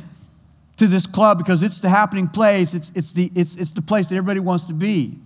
to 0.77 0.87
this 0.87 1.07
club 1.07 1.39
because 1.39 1.63
it's 1.63 1.81
the 1.81 1.89
happening 1.89 2.29
place, 2.29 2.75
it's, 2.75 2.91
it's, 2.95 3.13
the, 3.13 3.31
it's, 3.35 3.57
it's 3.57 3.73
the 3.73 3.83
place 3.83 4.09
that 4.09 4.17
everybody 4.17 4.41
wants 4.41 4.65
to 4.65 4.73
be. 4.73 5.19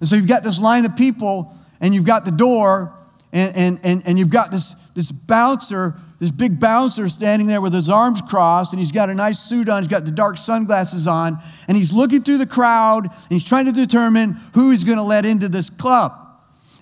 And 0.00 0.08
so 0.08 0.16
you've 0.16 0.28
got 0.28 0.42
this 0.42 0.58
line 0.58 0.84
of 0.84 0.96
people, 0.96 1.54
and 1.80 1.94
you've 1.94 2.04
got 2.04 2.24
the 2.24 2.30
door, 2.30 2.92
and, 3.32 3.56
and, 3.56 3.80
and, 3.82 4.02
and 4.06 4.18
you've 4.18 4.30
got 4.30 4.50
this, 4.50 4.74
this 4.94 5.10
bouncer, 5.10 5.94
this 6.20 6.30
big 6.30 6.58
bouncer 6.58 7.08
standing 7.08 7.46
there 7.46 7.60
with 7.60 7.72
his 7.72 7.88
arms 7.88 8.20
crossed, 8.20 8.72
and 8.72 8.80
he's 8.80 8.92
got 8.92 9.08
a 9.08 9.14
nice 9.14 9.38
suit 9.38 9.68
on, 9.68 9.82
he's 9.82 9.90
got 9.90 10.04
the 10.04 10.10
dark 10.10 10.36
sunglasses 10.36 11.06
on, 11.06 11.38
and 11.68 11.76
he's 11.76 11.92
looking 11.92 12.22
through 12.22 12.38
the 12.38 12.46
crowd, 12.46 13.04
and 13.04 13.30
he's 13.30 13.44
trying 13.44 13.66
to 13.66 13.72
determine 13.72 14.32
who 14.54 14.70
he's 14.70 14.84
going 14.84 14.98
to 14.98 15.04
let 15.04 15.24
into 15.24 15.48
this 15.48 15.70
club. 15.70 16.12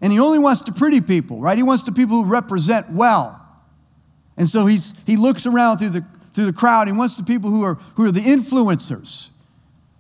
And 0.01 0.13
he 0.13 0.19
only 0.19 0.39
wants 0.39 0.63
the 0.63 0.73
pretty 0.73 1.01
people, 1.01 1.41
right? 1.41 1.57
He 1.57 1.63
wants 1.63 1.85
the 1.85 1.93
people 1.93 2.23
who 2.23 2.29
represent 2.29 2.91
well. 2.91 3.41
And 4.37 4.49
so 4.49 4.67
he's, 4.67 4.95
he 5.07 5.17
looks 5.17 5.47
around 5.47 5.79
through 5.79 5.91
the, 5.91 6.05
through 6.33 6.47
the 6.47 6.53
crowd. 6.53 6.89
He 6.89 6.93
wants 6.93 7.17
the 7.17 7.23
people 7.23 7.51
who 7.51 7.63
are, 7.63 7.75
who 7.75 8.05
are 8.07 8.11
the 8.11 8.21
influencers. 8.21 9.31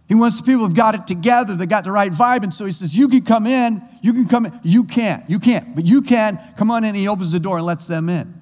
He 0.08 0.14
wants 0.14 0.38
the 0.38 0.42
people 0.44 0.66
who've 0.66 0.74
got 0.74 0.94
it 0.94 1.06
together, 1.06 1.54
they 1.54 1.66
got 1.66 1.84
the 1.84 1.92
right 1.92 2.12
vibe. 2.12 2.42
And 2.42 2.52
so 2.52 2.66
he 2.66 2.72
says, 2.72 2.96
You 2.96 3.08
can 3.08 3.22
come 3.22 3.46
in, 3.46 3.80
you 4.02 4.12
can 4.12 4.28
come 4.28 4.46
in. 4.46 4.60
You 4.62 4.84
can't, 4.84 5.28
you 5.30 5.38
can't, 5.38 5.74
but 5.74 5.84
you 5.84 6.02
can. 6.02 6.38
Come 6.56 6.70
on 6.70 6.84
in. 6.84 6.94
He 6.94 7.08
opens 7.08 7.32
the 7.32 7.40
door 7.40 7.56
and 7.56 7.66
lets 7.66 7.86
them 7.86 8.08
in. 8.08 8.34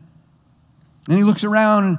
And 1.09 1.17
he 1.17 1.23
looks 1.23 1.45
around 1.45 1.85
and 1.85 1.99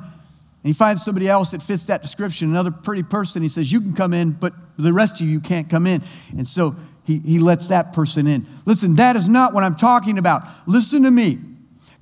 he 0.64 0.74
finds 0.74 1.04
somebody 1.04 1.30
else 1.30 1.52
that 1.52 1.62
fits 1.62 1.86
that 1.86 2.02
description, 2.02 2.50
another 2.50 2.72
pretty 2.72 3.04
person. 3.04 3.42
He 3.42 3.50
says, 3.50 3.72
You 3.72 3.80
can 3.80 3.94
come 3.94 4.14
in, 4.14 4.32
but 4.32 4.54
the 4.78 4.94
rest 4.94 5.22
of 5.22 5.28
you, 5.28 5.34
you 5.34 5.40
can't 5.40 5.70
come 5.70 5.88
in. 5.88 6.02
And 6.38 6.48
so 6.48 6.76
he, 7.06 7.20
he 7.20 7.40
lets 7.40 7.68
that 7.70 7.94
person 7.94 8.28
in. 8.28 8.46
Listen, 8.66 8.96
that 8.96 9.16
is 9.16 9.28
not 9.28 9.54
what 9.54 9.64
I'm 9.64 9.76
talking 9.76 10.18
about. 10.18 10.42
Listen 10.66 11.04
to 11.04 11.12
me. 11.12 11.38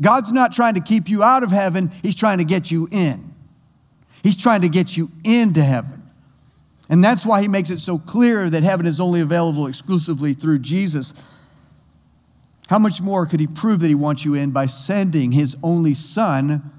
God's 0.02 0.32
not 0.32 0.52
trying 0.52 0.74
to 0.74 0.82
keep 0.82 1.08
you 1.08 1.24
out 1.24 1.44
of 1.44 1.52
heaven, 1.52 1.92
He's 2.02 2.16
trying 2.16 2.40
to 2.40 2.44
get 2.44 2.72
you 2.72 2.88
in. 2.92 3.32
He's 4.24 4.36
trying 4.36 4.62
to 4.62 4.70
get 4.70 4.98
you 4.98 5.10
into 5.24 5.64
heaven. 5.64 6.02
And 6.90 7.04
that's 7.04 7.26
why 7.26 7.42
he 7.42 7.48
makes 7.48 7.70
it 7.70 7.80
so 7.80 7.98
clear 7.98 8.50
that 8.50 8.64
heaven 8.64 8.86
is 8.86 9.00
only 9.00 9.22
available 9.22 9.66
exclusively 9.66 10.34
through 10.34 10.60
Jesus. 10.60 11.14
How 12.68 12.78
much 12.80 13.02
more 13.02 13.26
could 13.26 13.40
he 13.40 13.48
prove 13.48 13.80
that 13.80 13.88
he 13.88 13.96
wants 13.96 14.26
you 14.26 14.34
in 14.36 14.52
by 14.52 14.66
sending 14.66 15.32
his 15.32 15.56
only 15.64 15.94
son 15.94 16.70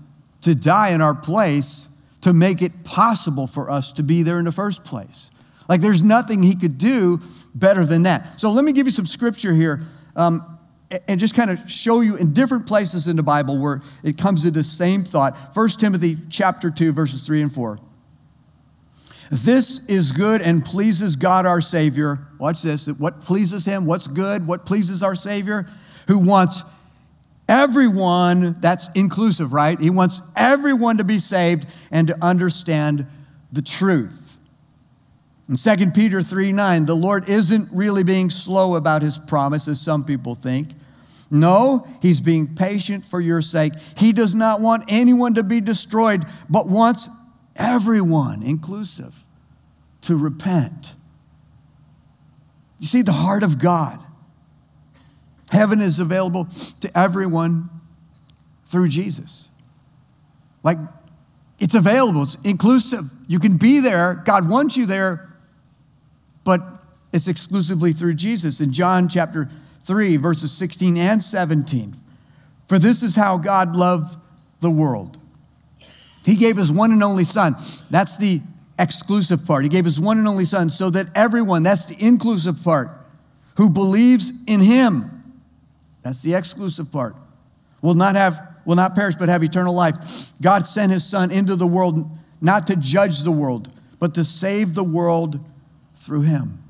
to 0.42 0.54
die 0.54 0.90
in 0.90 1.00
our 1.00 1.14
place 1.14 1.88
to 2.20 2.32
make 2.32 2.62
it 2.62 2.84
possible 2.84 3.46
for 3.46 3.70
us 3.70 3.92
to 3.92 4.02
be 4.02 4.22
there 4.22 4.38
in 4.38 4.44
the 4.44 4.52
first 4.52 4.84
place? 4.84 5.30
Like 5.68 5.80
there's 5.80 6.02
nothing 6.02 6.42
he 6.42 6.56
could 6.56 6.76
do 6.76 7.20
better 7.54 7.86
than 7.86 8.02
that. 8.02 8.38
So 8.38 8.50
let 8.52 8.64
me 8.64 8.72
give 8.72 8.86
you 8.86 8.92
some 8.92 9.06
scripture 9.06 9.54
here. 9.54 9.82
Um, 10.14 10.51
and 11.08 11.20
just 11.20 11.34
kind 11.34 11.50
of 11.50 11.58
show 11.70 12.00
you 12.00 12.16
in 12.16 12.32
different 12.32 12.66
places 12.66 13.08
in 13.08 13.16
the 13.16 13.22
Bible 13.22 13.58
where 13.58 13.82
it 14.02 14.18
comes 14.18 14.42
to 14.42 14.50
the 14.50 14.64
same 14.64 15.04
thought. 15.04 15.36
1 15.54 15.68
Timothy 15.70 16.16
chapter 16.30 16.70
2, 16.70 16.92
verses 16.92 17.26
3 17.26 17.42
and 17.42 17.52
4. 17.52 17.78
This 19.30 19.86
is 19.88 20.12
good 20.12 20.42
and 20.42 20.64
pleases 20.64 21.16
God 21.16 21.46
our 21.46 21.62
Savior. 21.62 22.18
Watch 22.38 22.62
this. 22.62 22.86
What 22.86 23.22
pleases 23.22 23.64
Him? 23.64 23.86
What's 23.86 24.06
good? 24.06 24.46
What 24.46 24.66
pleases 24.66 25.02
our 25.02 25.14
Savior? 25.14 25.66
Who 26.06 26.18
wants 26.18 26.62
everyone, 27.48 28.60
that's 28.60 28.88
inclusive, 28.94 29.52
right? 29.52 29.78
He 29.78 29.90
wants 29.90 30.20
everyone 30.36 30.98
to 30.98 31.04
be 31.04 31.18
saved 31.18 31.66
and 31.90 32.08
to 32.08 32.24
understand 32.24 33.06
the 33.50 33.62
truth. 33.62 34.38
In 35.48 35.56
2 35.56 35.90
Peter 35.90 36.22
3 36.22 36.52
9, 36.52 36.86
the 36.86 36.96
Lord 36.96 37.28
isn't 37.28 37.68
really 37.72 38.02
being 38.02 38.30
slow 38.30 38.76
about 38.76 39.02
His 39.02 39.18
promise, 39.18 39.68
as 39.68 39.80
some 39.80 40.04
people 40.04 40.34
think. 40.34 40.68
No, 41.32 41.86
He's 42.02 42.20
being 42.20 42.54
patient 42.54 43.06
for 43.06 43.18
your 43.18 43.40
sake. 43.40 43.72
He 43.96 44.12
does 44.12 44.34
not 44.34 44.60
want 44.60 44.84
anyone 44.88 45.32
to 45.34 45.42
be 45.42 45.62
destroyed, 45.62 46.26
but 46.50 46.68
wants 46.68 47.08
everyone, 47.56 48.42
inclusive, 48.42 49.24
to 50.02 50.14
repent. 50.14 50.92
You 52.78 52.86
see, 52.86 53.00
the 53.00 53.12
heart 53.12 53.42
of 53.42 53.58
God. 53.58 53.98
Heaven 55.50 55.80
is 55.80 55.98
available 55.98 56.48
to 56.82 56.98
everyone 56.98 57.70
through 58.66 58.88
Jesus. 58.88 59.48
Like, 60.62 60.78
it's 61.58 61.74
available, 61.74 62.24
it's 62.24 62.36
inclusive. 62.44 63.04
You 63.26 63.38
can 63.38 63.56
be 63.56 63.80
there, 63.80 64.22
God 64.26 64.50
wants 64.50 64.76
you 64.76 64.84
there, 64.84 65.30
but 66.44 66.60
it's 67.10 67.26
exclusively 67.26 67.94
through 67.94 68.14
Jesus. 68.14 68.60
In 68.60 68.72
John 68.72 69.08
chapter 69.08 69.48
3, 69.84 70.16
verses 70.16 70.52
16 70.52 70.96
and 70.96 71.22
17, 71.22 71.94
for 72.66 72.78
this 72.78 73.02
is 73.02 73.16
how 73.16 73.36
God 73.36 73.74
loved 73.74 74.16
the 74.60 74.70
world. 74.70 75.18
He 76.24 76.36
gave 76.36 76.56
his 76.56 76.70
one 76.70 76.92
and 76.92 77.02
only 77.02 77.24
Son. 77.24 77.56
That's 77.90 78.16
the 78.16 78.40
exclusive 78.78 79.44
part. 79.44 79.64
He 79.64 79.68
gave 79.68 79.84
his 79.84 80.00
one 80.00 80.18
and 80.18 80.28
only 80.28 80.44
Son 80.44 80.70
so 80.70 80.88
that 80.90 81.08
everyone, 81.14 81.62
that's 81.62 81.86
the 81.86 81.96
inclusive 81.98 82.62
part, 82.62 82.90
who 83.56 83.68
believes 83.68 84.44
in 84.46 84.60
him, 84.60 85.42
that's 86.02 86.22
the 86.22 86.34
exclusive 86.34 86.90
part, 86.90 87.14
will 87.80 87.94
not 87.94 88.14
have 88.14 88.38
will 88.64 88.76
not 88.76 88.94
perish 88.94 89.16
but 89.16 89.28
have 89.28 89.42
eternal 89.42 89.74
life. 89.74 89.96
God 90.40 90.66
sent 90.66 90.92
his 90.92 91.04
son 91.04 91.30
into 91.30 91.56
the 91.56 91.66
world 91.66 92.08
not 92.40 92.66
to 92.68 92.76
judge 92.76 93.22
the 93.22 93.32
world, 93.32 93.70
but 93.98 94.14
to 94.14 94.24
save 94.24 94.74
the 94.74 94.84
world 94.84 95.40
through 95.96 96.22
him. 96.22 96.61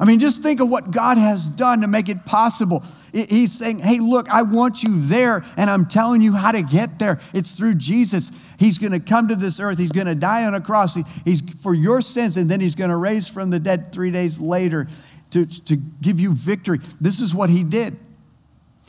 I 0.00 0.04
mean, 0.04 0.20
just 0.20 0.42
think 0.42 0.60
of 0.60 0.68
what 0.68 0.90
God 0.90 1.18
has 1.18 1.48
done 1.48 1.80
to 1.80 1.86
make 1.88 2.08
it 2.08 2.24
possible. 2.24 2.84
He's 3.12 3.52
saying, 3.52 3.80
Hey, 3.80 3.98
look, 3.98 4.28
I 4.28 4.42
want 4.42 4.82
you 4.82 5.00
there, 5.02 5.44
and 5.56 5.68
I'm 5.68 5.86
telling 5.86 6.22
you 6.22 6.34
how 6.34 6.52
to 6.52 6.62
get 6.62 6.98
there. 6.98 7.20
It's 7.34 7.56
through 7.56 7.74
Jesus. 7.74 8.30
He's 8.58 8.78
going 8.78 8.92
to 8.92 9.00
come 9.00 9.28
to 9.28 9.36
this 9.36 9.58
earth. 9.60 9.78
He's 9.78 9.92
going 9.92 10.06
to 10.06 10.14
die 10.14 10.44
on 10.44 10.54
a 10.54 10.60
cross. 10.60 10.96
He's 11.24 11.40
for 11.62 11.74
your 11.74 12.00
sins, 12.00 12.36
and 12.36 12.50
then 12.50 12.60
he's 12.60 12.74
going 12.74 12.90
to 12.90 12.96
raise 12.96 13.28
from 13.28 13.50
the 13.50 13.58
dead 13.58 13.92
three 13.92 14.10
days 14.10 14.38
later 14.38 14.88
to, 15.30 15.46
to 15.64 15.76
give 15.76 16.20
you 16.20 16.32
victory. 16.32 16.78
This 17.00 17.20
is 17.20 17.34
what 17.34 17.50
he 17.50 17.64
did. 17.64 17.94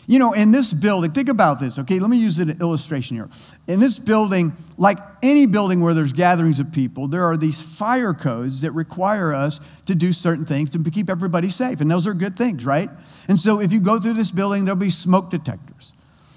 You 0.10 0.18
know, 0.18 0.34
in 0.34 0.52
this 0.52 0.74
building, 0.74 1.12
think 1.12 1.30
about 1.30 1.60
this, 1.60 1.78
okay? 1.78 2.00
Let 2.00 2.10
me 2.10 2.18
use 2.18 2.40
an 2.40 2.60
illustration 2.60 3.16
here. 3.16 3.30
In 3.68 3.80
this 3.80 4.00
building, 4.00 4.54
like 4.76 4.98
any 5.22 5.46
building 5.46 5.82
where 5.82 5.94
there's 5.94 6.14
gatherings 6.14 6.60
of 6.60 6.74
people, 6.74 7.08
there 7.08 7.26
are 7.26 7.38
these 7.38 7.62
fire 7.62 8.16
codes 8.16 8.62
that 8.62 8.72
require 8.72 9.36
us 9.36 9.62
to 9.86 9.94
do 9.94 10.12
certain 10.12 10.46
things 10.46 10.72
to 10.72 10.80
keep 10.90 11.12
everybody 11.12 11.52
safe. 11.52 11.80
And 11.80 11.92
those 11.92 12.08
are 12.08 12.16
good 12.16 12.36
things, 12.36 12.66
right? 12.66 12.90
And 13.28 13.38
so 13.38 13.62
if 13.62 13.72
you 13.72 13.80
go 13.80 14.00
through 14.00 14.16
this 14.16 14.32
building, 14.32 14.66
there'll 14.66 14.80
be 14.80 14.90
smoke 14.90 15.30
detectors. 15.30 15.94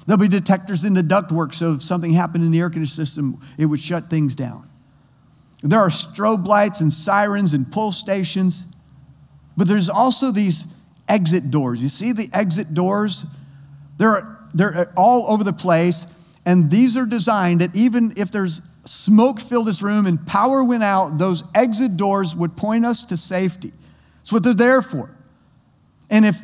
There'll 0.06 0.20
be 0.20 0.28
detectors 0.28 0.84
in 0.84 0.92
the 0.92 1.00
ductwork, 1.00 1.54
so 1.54 1.72
if 1.72 1.82
something 1.82 2.12
happened 2.12 2.44
in 2.44 2.50
the 2.50 2.60
air 2.60 2.68
conditioning 2.68 3.06
system, 3.06 3.40
it 3.56 3.64
would 3.64 3.80
shut 3.80 4.10
things 4.10 4.34
down. 4.34 4.68
There 5.62 5.80
are 5.80 5.88
strobe 5.88 6.46
lights 6.46 6.82
and 6.82 6.92
sirens 6.92 7.54
and 7.54 7.72
pull 7.72 7.90
stations, 7.90 8.66
but 9.56 9.66
there's 9.66 9.88
also 9.88 10.30
these 10.30 10.66
exit 11.08 11.50
doors. 11.50 11.82
You 11.82 11.88
see 11.88 12.12
the 12.12 12.28
exit 12.34 12.74
doors? 12.74 13.24
They're, 14.02 14.36
they're 14.52 14.92
all 14.96 15.26
over 15.28 15.44
the 15.44 15.52
place, 15.52 16.06
and 16.44 16.68
these 16.68 16.96
are 16.96 17.06
designed 17.06 17.60
that 17.60 17.72
even 17.76 18.14
if 18.16 18.32
there's 18.32 18.60
smoke 18.84 19.40
filled 19.40 19.68
this 19.68 19.80
room 19.80 20.06
and 20.06 20.26
power 20.26 20.64
went 20.64 20.82
out, 20.82 21.18
those 21.18 21.44
exit 21.54 21.96
doors 21.96 22.34
would 22.34 22.56
point 22.56 22.84
us 22.84 23.04
to 23.04 23.16
safety. 23.16 23.72
That's 24.16 24.32
what 24.32 24.42
they're 24.42 24.54
there 24.54 24.82
for. 24.82 25.08
And 26.10 26.26
if, 26.26 26.36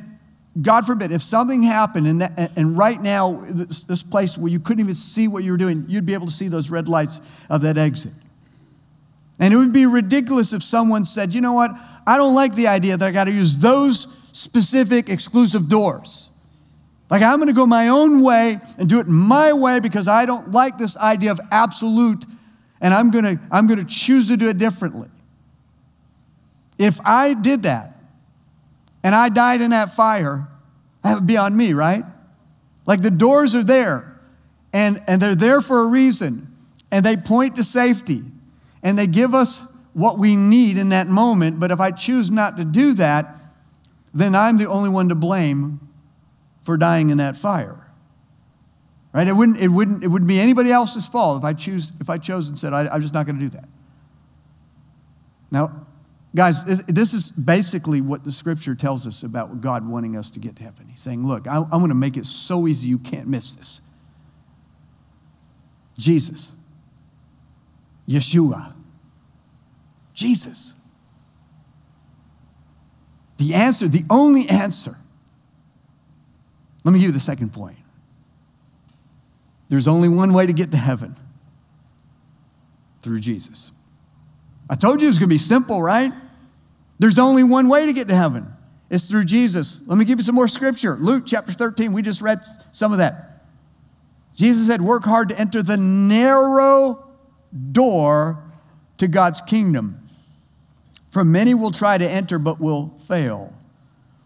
God 0.62 0.86
forbid, 0.86 1.10
if 1.10 1.20
something 1.20 1.64
happened 1.64 2.06
and, 2.06 2.20
that, 2.20 2.56
and 2.56 2.78
right 2.78 3.02
now, 3.02 3.44
this, 3.48 3.82
this 3.82 4.04
place 4.04 4.38
where 4.38 4.52
you 4.52 4.60
couldn't 4.60 4.84
even 4.84 4.94
see 4.94 5.26
what 5.26 5.42
you 5.42 5.50
were 5.50 5.58
doing, 5.58 5.84
you'd 5.88 6.06
be 6.06 6.14
able 6.14 6.26
to 6.26 6.32
see 6.32 6.46
those 6.46 6.70
red 6.70 6.88
lights 6.88 7.20
of 7.50 7.62
that 7.62 7.76
exit. 7.76 8.12
And 9.40 9.52
it 9.52 9.56
would 9.56 9.72
be 9.72 9.86
ridiculous 9.86 10.52
if 10.52 10.62
someone 10.62 11.04
said, 11.04 11.34
you 11.34 11.40
know 11.40 11.54
what, 11.54 11.72
I 12.06 12.18
don't 12.18 12.36
like 12.36 12.54
the 12.54 12.68
idea 12.68 12.96
that 12.96 13.04
I 13.04 13.10
got 13.10 13.24
to 13.24 13.32
use 13.32 13.58
those 13.58 14.16
specific 14.30 15.08
exclusive 15.08 15.68
doors. 15.68 16.27
Like, 17.10 17.22
I'm 17.22 17.36
going 17.36 17.48
to 17.48 17.54
go 17.54 17.66
my 17.66 17.88
own 17.88 18.22
way 18.22 18.58
and 18.76 18.88
do 18.88 19.00
it 19.00 19.06
my 19.06 19.52
way 19.52 19.80
because 19.80 20.08
I 20.08 20.26
don't 20.26 20.52
like 20.52 20.76
this 20.76 20.96
idea 20.96 21.30
of 21.30 21.40
absolute, 21.50 22.24
and 22.80 22.92
I'm 22.92 23.10
going 23.10 23.24
to, 23.24 23.40
I'm 23.50 23.66
going 23.66 23.78
to 23.78 23.86
choose 23.86 24.28
to 24.28 24.36
do 24.36 24.48
it 24.48 24.58
differently. 24.58 25.08
If 26.78 27.00
I 27.04 27.34
did 27.34 27.62
that 27.62 27.90
and 29.02 29.14
I 29.14 29.30
died 29.30 29.62
in 29.62 29.70
that 29.70 29.90
fire, 29.90 30.46
that 31.02 31.14
would 31.14 31.26
be 31.26 31.38
on 31.38 31.56
me, 31.56 31.72
right? 31.72 32.04
Like, 32.84 33.00
the 33.00 33.10
doors 33.10 33.54
are 33.54 33.64
there, 33.64 34.18
and, 34.72 35.00
and 35.08 35.20
they're 35.20 35.34
there 35.34 35.60
for 35.62 35.80
a 35.80 35.86
reason, 35.86 36.46
and 36.90 37.04
they 37.04 37.16
point 37.16 37.56
to 37.56 37.64
safety, 37.64 38.20
and 38.82 38.98
they 38.98 39.06
give 39.06 39.34
us 39.34 39.64
what 39.94 40.18
we 40.18 40.36
need 40.36 40.76
in 40.76 40.90
that 40.90 41.06
moment. 41.06 41.58
But 41.58 41.70
if 41.70 41.80
I 41.80 41.90
choose 41.90 42.30
not 42.30 42.58
to 42.58 42.64
do 42.64 42.92
that, 42.94 43.24
then 44.12 44.34
I'm 44.34 44.58
the 44.58 44.68
only 44.68 44.90
one 44.90 45.08
to 45.08 45.14
blame 45.14 45.80
for 46.68 46.76
dying 46.76 47.08
in 47.08 47.16
that 47.16 47.34
fire. 47.34 47.82
Right? 49.14 49.26
It 49.26 49.32
wouldn't, 49.32 49.58
it 49.58 49.68
wouldn't, 49.68 50.04
it 50.04 50.08
wouldn't 50.08 50.28
be 50.28 50.38
anybody 50.38 50.70
else's 50.70 51.06
fault 51.06 51.38
if 51.38 51.44
I, 51.44 51.54
choose, 51.54 51.92
if 51.98 52.10
I 52.10 52.18
chose 52.18 52.50
and 52.50 52.58
said, 52.58 52.74
I, 52.74 52.94
am 52.94 53.00
just 53.00 53.14
not 53.14 53.24
going 53.24 53.38
to 53.38 53.40
do 53.42 53.48
that. 53.56 53.66
Now, 55.50 55.86
guys, 56.36 56.66
this, 56.66 56.82
this, 56.82 57.14
is 57.14 57.30
basically 57.30 58.02
what 58.02 58.22
the 58.22 58.30
scripture 58.30 58.74
tells 58.74 59.06
us 59.06 59.22
about 59.22 59.62
God 59.62 59.88
wanting 59.88 60.14
us 60.14 60.30
to 60.32 60.40
get 60.40 60.56
to 60.56 60.62
heaven. 60.62 60.88
He's 60.90 61.00
saying, 61.00 61.26
Look, 61.26 61.46
I, 61.46 61.56
I'm 61.56 61.70
going 61.70 61.88
to 61.88 61.94
make 61.94 62.18
it 62.18 62.26
so 62.26 62.68
easy 62.68 62.86
you 62.86 62.98
can't 62.98 63.28
miss 63.28 63.54
this. 63.54 63.80
Jesus, 65.96 66.52
Yeshua, 68.06 68.74
Jesus. 70.12 70.74
The 73.38 73.54
answer, 73.54 73.88
the 73.88 74.04
only 74.10 74.46
answer 74.50 74.96
let 76.88 76.94
me 76.94 77.00
give 77.00 77.08
you 77.08 77.12
the 77.12 77.20
second 77.20 77.52
point. 77.52 77.76
There's 79.68 79.86
only 79.86 80.08
one 80.08 80.32
way 80.32 80.46
to 80.46 80.54
get 80.54 80.70
to 80.70 80.78
heaven 80.78 81.14
through 83.02 83.20
Jesus. 83.20 83.72
I 84.70 84.74
told 84.74 85.02
you 85.02 85.06
it 85.06 85.10
was 85.10 85.18
going 85.18 85.28
to 85.28 85.34
be 85.34 85.36
simple, 85.36 85.82
right? 85.82 86.10
There's 86.98 87.18
only 87.18 87.44
one 87.44 87.68
way 87.68 87.84
to 87.84 87.92
get 87.92 88.08
to 88.08 88.14
heaven. 88.14 88.46
It's 88.88 89.04
through 89.04 89.26
Jesus. 89.26 89.82
Let 89.86 89.98
me 89.98 90.06
give 90.06 90.18
you 90.18 90.24
some 90.24 90.34
more 90.34 90.48
scripture. 90.48 90.96
Luke 90.98 91.24
chapter 91.26 91.52
13, 91.52 91.92
we 91.92 92.00
just 92.00 92.22
read 92.22 92.40
some 92.72 92.92
of 92.92 92.96
that. 92.96 93.42
Jesus 94.34 94.66
said, 94.66 94.80
Work 94.80 95.04
hard 95.04 95.28
to 95.28 95.38
enter 95.38 95.62
the 95.62 95.76
narrow 95.76 97.06
door 97.72 98.42
to 98.96 99.08
God's 99.08 99.42
kingdom. 99.42 100.08
For 101.10 101.22
many 101.22 101.52
will 101.52 101.70
try 101.70 101.98
to 101.98 102.10
enter 102.10 102.38
but 102.38 102.58
will 102.58 102.96
fail. 103.06 103.52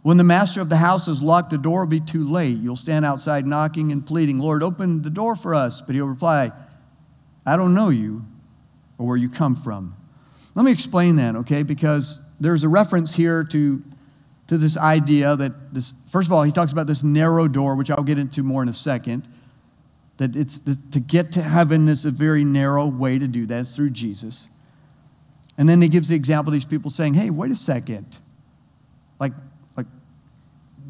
When 0.02 0.16
the 0.16 0.24
master 0.24 0.60
of 0.60 0.68
the 0.68 0.76
house 0.76 1.06
has 1.06 1.22
locked 1.22 1.50
the 1.50 1.58
door, 1.58 1.82
it'll 1.82 1.90
be 1.90 2.00
too 2.00 2.28
late. 2.28 2.58
You'll 2.58 2.74
stand 2.74 3.04
outside 3.04 3.46
knocking 3.46 3.92
and 3.92 4.04
pleading, 4.04 4.40
Lord, 4.40 4.62
open 4.62 5.02
the 5.02 5.10
door 5.10 5.36
for 5.36 5.54
us. 5.54 5.80
But 5.80 5.94
he'll 5.94 6.06
reply, 6.06 6.50
I 7.46 7.56
don't 7.56 7.72
know 7.72 7.88
you 7.88 8.24
or 8.98 9.06
where 9.06 9.16
you 9.16 9.28
come 9.28 9.54
from. 9.54 9.94
Let 10.54 10.64
me 10.64 10.72
explain 10.72 11.16
that, 11.16 11.36
okay? 11.36 11.62
Because 11.62 12.20
there's 12.40 12.64
a 12.64 12.68
reference 12.68 13.14
here 13.14 13.44
to, 13.44 13.82
to 14.48 14.58
this 14.58 14.76
idea 14.76 15.36
that 15.36 15.72
this, 15.72 15.94
first 16.10 16.28
of 16.28 16.32
all, 16.32 16.42
he 16.42 16.52
talks 16.52 16.72
about 16.72 16.88
this 16.88 17.04
narrow 17.04 17.46
door, 17.46 17.76
which 17.76 17.90
I'll 17.90 18.02
get 18.02 18.18
into 18.18 18.42
more 18.42 18.62
in 18.62 18.68
a 18.68 18.74
second. 18.74 19.26
That 20.16 20.36
it's 20.36 20.58
to 20.58 21.00
get 21.00 21.32
to 21.32 21.42
heaven 21.42 21.88
is 21.88 22.04
a 22.04 22.10
very 22.10 22.44
narrow 22.44 22.86
way 22.86 23.18
to 23.18 23.28
do 23.28 23.46
that. 23.46 23.60
It's 23.60 23.76
through 23.76 23.90
Jesus. 23.90 24.48
And 25.56 25.68
then 25.68 25.80
he 25.80 25.88
gives 25.88 26.08
the 26.08 26.16
example 26.16 26.50
of 26.50 26.54
these 26.54 26.64
people 26.64 26.90
saying, 26.90 27.14
hey, 27.14 27.30
wait 27.30 27.52
a 27.52 27.56
second. 27.56 28.18
Like, 29.18 29.32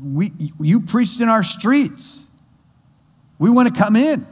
we, 0.02 0.32
you 0.58 0.80
preached 0.80 1.20
in 1.20 1.28
our 1.28 1.42
streets. 1.42 2.28
We 3.38 3.50
want 3.50 3.68
to 3.68 3.74
come 3.74 3.96
in. 3.96 4.24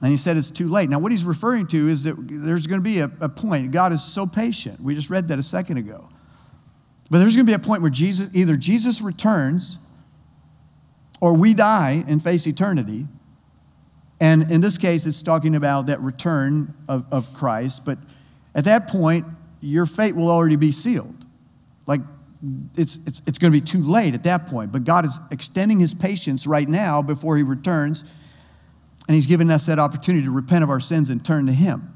And 0.00 0.10
he 0.10 0.16
said 0.16 0.36
it's 0.36 0.50
too 0.50 0.68
late. 0.68 0.88
Now, 0.88 1.00
what 1.00 1.10
he's 1.10 1.24
referring 1.24 1.66
to 1.68 1.88
is 1.88 2.04
that 2.04 2.14
there's 2.18 2.66
going 2.66 2.80
to 2.80 2.84
be 2.84 3.00
a, 3.00 3.10
a 3.20 3.28
point. 3.28 3.72
God 3.72 3.92
is 3.92 4.02
so 4.02 4.26
patient. 4.26 4.80
We 4.80 4.94
just 4.94 5.10
read 5.10 5.28
that 5.28 5.38
a 5.38 5.42
second 5.42 5.78
ago. 5.78 6.08
But 7.10 7.18
there's 7.18 7.34
going 7.34 7.46
to 7.46 7.50
be 7.50 7.54
a 7.54 7.58
point 7.58 7.82
where 7.82 7.90
Jesus, 7.90 8.28
either 8.34 8.56
Jesus 8.56 9.00
returns 9.00 9.78
or 11.20 11.34
we 11.34 11.54
die 11.54 12.04
and 12.06 12.22
face 12.22 12.46
eternity. 12.46 13.06
And 14.20 14.50
in 14.50 14.60
this 14.60 14.78
case, 14.78 15.06
it's 15.06 15.22
talking 15.22 15.56
about 15.56 15.86
that 15.86 16.00
return 16.00 16.74
of, 16.88 17.06
of 17.10 17.32
Christ. 17.34 17.84
But 17.84 17.98
at 18.54 18.64
that 18.66 18.88
point, 18.88 19.26
your 19.60 19.86
fate 19.86 20.14
will 20.14 20.30
already 20.30 20.56
be 20.56 20.70
sealed. 20.70 21.24
Like 21.86 22.02
it's, 22.76 22.98
it's, 23.06 23.20
it's 23.26 23.38
going 23.38 23.52
to 23.52 23.60
be 23.60 23.64
too 23.64 23.82
late 23.82 24.14
at 24.14 24.22
that 24.22 24.46
point. 24.46 24.70
But 24.70 24.84
God 24.84 25.04
is 25.04 25.18
extending 25.30 25.80
his 25.80 25.94
patience 25.94 26.46
right 26.46 26.68
now 26.68 27.02
before 27.02 27.36
he 27.36 27.42
returns. 27.42 28.04
And 29.08 29.14
he's 29.14 29.26
given 29.26 29.50
us 29.50 29.66
that 29.66 29.78
opportunity 29.78 30.24
to 30.24 30.30
repent 30.30 30.62
of 30.62 30.70
our 30.70 30.80
sins 30.80 31.08
and 31.08 31.24
turn 31.24 31.46
to 31.46 31.52
him. 31.52 31.94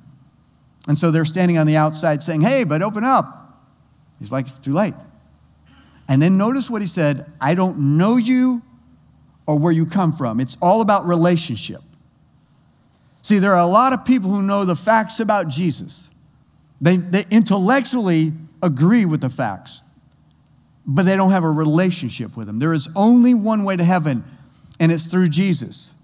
And 0.88 0.98
so 0.98 1.10
they're 1.10 1.24
standing 1.24 1.58
on 1.58 1.66
the 1.66 1.76
outside 1.76 2.22
saying, 2.22 2.40
Hey, 2.40 2.64
but 2.64 2.82
open 2.82 3.04
up. 3.04 3.60
He's 4.18 4.32
like, 4.32 4.46
It's 4.46 4.58
too 4.58 4.72
late. 4.72 4.94
And 6.08 6.20
then 6.20 6.36
notice 6.36 6.68
what 6.68 6.82
he 6.82 6.88
said 6.88 7.26
I 7.40 7.54
don't 7.54 7.96
know 7.96 8.16
you 8.16 8.62
or 9.46 9.58
where 9.58 9.72
you 9.72 9.86
come 9.86 10.12
from. 10.12 10.40
It's 10.40 10.56
all 10.60 10.80
about 10.80 11.06
relationship. 11.06 11.80
See, 13.22 13.38
there 13.38 13.52
are 13.52 13.60
a 13.60 13.66
lot 13.66 13.92
of 13.92 14.04
people 14.04 14.30
who 14.30 14.42
know 14.42 14.64
the 14.64 14.74
facts 14.74 15.20
about 15.20 15.48
Jesus. 15.48 16.10
They, 16.80 16.96
they 16.96 17.24
intellectually 17.30 18.32
agree 18.60 19.04
with 19.04 19.20
the 19.20 19.30
facts 19.30 19.81
but 20.86 21.04
they 21.04 21.16
don't 21.16 21.30
have 21.30 21.44
a 21.44 21.50
relationship 21.50 22.36
with 22.36 22.48
Him. 22.48 22.58
There 22.58 22.72
is 22.72 22.88
only 22.96 23.34
one 23.34 23.64
way 23.64 23.76
to 23.76 23.84
heaven, 23.84 24.24
and 24.80 24.90
it's 24.90 25.06
through 25.06 25.28
Jesus. 25.28 25.94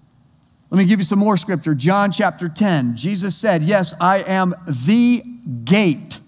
Let 0.69 0.77
me 0.77 0.85
give 0.85 0.99
you 0.99 1.05
some 1.05 1.19
more 1.19 1.37
scripture. 1.37 1.73
John 1.73 2.11
chapter 2.11 2.47
10. 2.47 2.95
Jesus 2.95 3.35
said, 3.35 3.63
Yes, 3.63 3.93
I 3.99 4.19
am 4.19 4.53
the 4.67 5.21
gate. 5.63 6.19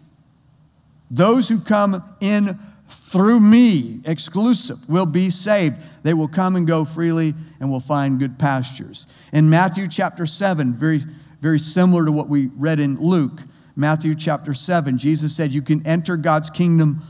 Those 1.12 1.48
who 1.48 1.60
come 1.60 2.04
in 2.22 2.58
through 2.88 3.40
me, 3.40 4.00
exclusive, 4.06 4.90
will 4.90 5.06
be 5.06 5.30
saved. 5.30 5.76
They 6.04 6.14
will 6.14 6.28
come 6.28 6.56
and 6.56 6.66
go 6.66 6.86
freely 6.86 7.34
and 7.60 7.70
will 7.70 7.80
find 7.80 8.20
good 8.20 8.40
pastures. 8.40 9.06
In 9.32 9.50
Matthew 9.50 9.88
chapter 9.88 10.26
7, 10.26 10.74
very, 10.74 11.02
very 11.40 11.60
similar 11.60 12.06
to 12.06 12.12
what 12.12 12.28
we 12.28 12.48
read 12.58 12.80
in 12.80 13.00
Luke, 13.00 13.42
Matthew 13.76 14.16
chapter 14.16 14.54
7, 14.54 14.98
Jesus 14.98 15.36
said, 15.36 15.52
You 15.52 15.62
can 15.62 15.86
enter 15.86 16.18
God's 16.18 16.50
kingdom 16.50 17.02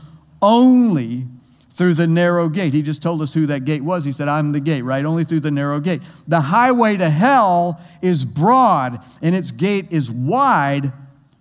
only 0.42 1.24
through 1.70 1.94
the 1.94 2.06
narrow 2.06 2.48
gate. 2.48 2.74
He 2.74 2.82
just 2.82 3.02
told 3.02 3.22
us 3.22 3.32
who 3.32 3.46
that 3.46 3.64
gate 3.64 3.82
was. 3.82 4.04
He 4.04 4.12
said, 4.12 4.28
I'm 4.28 4.52
the 4.52 4.60
gate, 4.60 4.82
right? 4.82 5.04
Only 5.04 5.24
through 5.24 5.40
the 5.40 5.50
narrow 5.50 5.80
gate. 5.80 6.02
The 6.28 6.40
highway 6.40 6.98
to 6.98 7.08
hell 7.08 7.80
is 8.02 8.24
broad, 8.24 9.00
and 9.22 9.34
its 9.34 9.50
gate 9.50 9.90
is 9.90 10.10
wide 10.10 10.92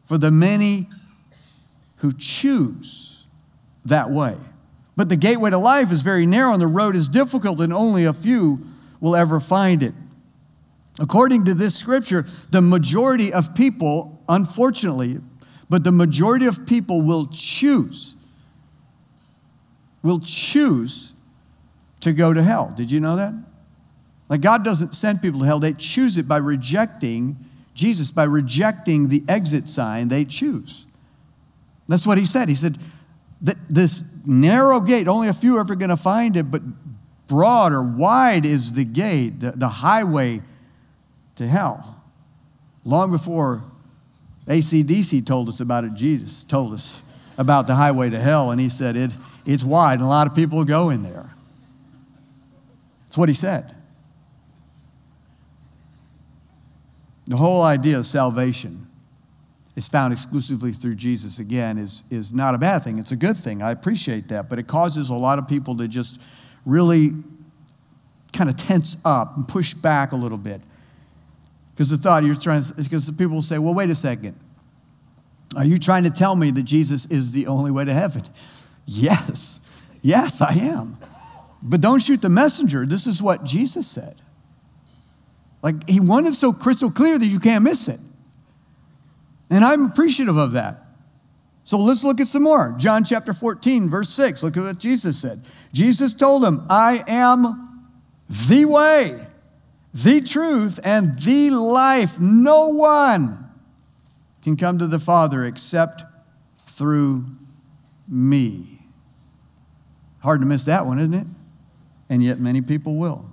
for 0.04 0.18
the 0.18 0.32
many 0.32 0.88
who 1.98 2.14
choose 2.14 3.26
that 3.86 4.10
way. 4.10 4.36
But 4.96 5.10
the 5.10 5.16
gateway 5.16 5.50
to 5.50 5.58
life 5.58 5.92
is 5.92 6.02
very 6.02 6.26
narrow, 6.26 6.54
and 6.54 6.62
the 6.62 6.68
road 6.68 6.96
is 6.96 7.10
difficult, 7.10 7.60
and 7.60 7.74
only 7.74 8.06
a 8.06 8.14
few 8.14 8.60
will 9.00 9.16
ever 9.16 9.40
find 9.40 9.84
it. 9.84 9.94
According 11.00 11.46
to 11.46 11.54
this 11.54 11.76
scripture, 11.76 12.26
the 12.52 12.62
majority 12.62 13.34
of 13.34 13.56
people, 13.56 14.22
unfortunately, 14.30 15.18
but 15.70 15.84
the 15.84 15.92
majority 15.92 16.46
of 16.46 16.66
people 16.68 17.02
will 17.02 17.28
choose 17.28 18.16
will 20.04 20.20
choose 20.20 21.14
to 22.02 22.14
go 22.14 22.34
to 22.34 22.42
hell. 22.42 22.74
Did 22.76 22.92
you 22.92 23.00
know 23.00 23.16
that? 23.16 23.34
Like 24.30 24.42
God 24.42 24.64
doesn't 24.64 24.96
send 24.96 25.22
people 25.22 25.42
to 25.42 25.46
hell, 25.46 25.60
they 25.60 25.74
choose 25.74 26.18
it 26.18 26.28
by 26.28 26.38
rejecting 26.38 27.38
Jesus, 27.74 28.12
by 28.12 28.24
rejecting 28.24 29.10
the 29.10 29.24
exit 29.28 29.68
sign 29.68 30.08
they 30.08 30.26
choose. 30.26 30.86
That's 31.88 32.06
what 32.06 32.18
he 32.18 32.26
said. 32.26 32.48
He 32.48 32.56
said 32.56 32.78
that 33.42 33.58
this 33.70 34.04
narrow 34.26 34.80
gate, 34.80 35.08
only 35.08 35.28
a 35.28 35.34
few 35.34 35.58
are 35.58 35.62
ever 35.62 35.76
going 35.76 35.90
to 35.90 35.98
find 35.98 36.38
it, 36.38 36.52
but 36.52 36.62
broad 37.28 37.74
or 37.74 37.82
wide 37.82 38.46
is 38.46 38.74
the 38.74 38.86
gate, 38.86 39.40
the, 39.40 39.52
the 39.52 39.68
highway 39.68 40.42
to 41.36 41.48
hell. 41.48 42.02
Long 42.86 43.12
before 43.12 43.64
ACDC 44.48 45.26
told 45.26 45.50
us 45.50 45.60
about 45.60 45.84
it, 45.84 45.94
Jesus 45.94 46.44
told 46.44 46.74
us 46.74 47.02
about 47.42 47.68
the 47.68 47.76
highway 47.76 48.10
to 48.10 48.20
hell, 48.20 48.52
and 48.52 48.62
he 48.62 48.70
said 48.70 48.96
it, 48.96 49.12
it's 49.46 49.64
wide, 49.64 49.96
and 49.96 50.04
a 50.04 50.08
lot 50.08 50.28
of 50.28 50.36
people 50.36 50.64
go 50.64 50.90
in 50.90 51.04
there. 51.04 51.30
That's 53.06 53.18
what 53.18 53.28
he 53.28 53.36
said. 53.36 53.76
The 57.28 57.38
whole 57.38 57.64
idea 57.64 57.98
of 57.98 58.06
salvation 58.06 58.88
is 59.76 59.88
found 59.88 60.14
exclusively 60.14 60.74
through 60.74 60.96
Jesus 60.96 61.40
again 61.40 61.78
is, 61.78 62.04
is 62.10 62.34
not 62.34 62.56
a 62.56 62.58
bad 62.58 62.84
thing. 62.84 63.00
It's 63.00 63.12
a 63.12 63.16
good 63.16 63.38
thing. 63.38 63.62
I 63.62 63.72
appreciate 63.72 64.28
that. 64.28 64.50
But 64.50 64.60
it 64.60 64.68
causes 64.68 65.10
a 65.10 65.14
lot 65.14 65.40
of 65.40 65.48
people 65.48 65.78
to 65.78 65.88
just 65.88 66.20
really 66.66 67.12
kind 68.34 68.50
of 68.50 68.58
tense 68.58 68.98
up 69.06 69.38
and 69.38 69.48
push 69.48 69.74
back 69.74 70.12
a 70.12 70.16
little 70.16 70.38
bit. 70.38 70.62
Because 71.74 71.90
the 71.90 71.98
thought 71.98 72.24
you're 72.24 72.36
trying 72.36 72.64
because 72.76 73.10
people 73.12 73.42
say, 73.42 73.58
well, 73.58 73.74
wait 73.74 73.90
a 73.90 73.96
second. 73.96 74.36
Are 75.56 75.66
you 75.66 75.78
trying 75.78 76.04
to 76.04 76.10
tell 76.10 76.36
me 76.36 76.52
that 76.52 76.64
Jesus 76.64 77.06
is 77.08 77.34
the 77.34 77.48
only 77.48 77.72
way 77.72 77.86
to 77.86 77.94
heaven? 77.94 78.24
Yes. 78.86 79.60
Yes, 80.02 80.42
I 80.42 80.54
am. 80.54 80.98
But 81.62 81.82
don't 81.82 82.00
shoot 82.00 82.22
the 82.22 82.30
messenger. 82.30 82.86
This 82.86 83.06
is 83.06 83.22
what 83.22 83.44
Jesus 83.44 83.88
said. 83.88 84.16
Like 85.62 85.88
he 85.88 86.00
wanted 86.00 86.36
so 86.36 86.54
crystal 86.54 86.90
clear 86.90 87.20
that 87.20 87.26
you 87.26 87.40
can't 87.40 87.64
miss 87.64 87.88
it. 87.88 88.00
And 89.50 89.64
I'm 89.64 89.86
appreciative 89.86 90.38
of 90.38 90.54
that. 90.54 90.78
So 91.64 91.78
let's 91.78 92.04
look 92.04 92.20
at 92.20 92.28
some 92.28 92.44
more. 92.44 92.74
John 92.78 93.04
chapter 93.04 93.34
14, 93.34 93.90
verse 93.90 94.10
6. 94.10 94.44
Look 94.44 94.58
at 94.58 94.64
what 94.64 94.80
Jesus 94.80 95.22
said. 95.22 95.44
Jesus 95.74 96.14
told 96.14 96.44
him, 96.44 96.66
I 96.70 97.04
am 97.08 97.88
the 98.30 98.66
way, 98.66 99.20
the 99.94 100.22
truth, 100.22 100.80
and 100.84 101.20
the 101.20 101.52
life. 101.52 102.20
No 102.20 102.70
one 102.70 103.41
can 104.44 104.58
come 104.58 104.78
to 104.80 104.88
the 104.88 105.00
Father 105.00 105.46
except 105.46 106.04
through 106.68 107.26
me. 108.08 108.80
Hard 110.20 110.42
to 110.42 110.48
miss 110.48 110.66
that 110.66 110.86
one, 110.86 111.00
isn't 111.00 111.14
it? 111.14 111.28
And 112.10 112.24
yet 112.24 112.40
many 112.40 112.62
people 112.62 112.96
will. 112.96 113.26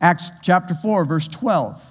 Acts 0.00 0.30
chapter 0.42 0.74
4, 0.74 1.04
verse 1.04 1.28
12. 1.28 1.84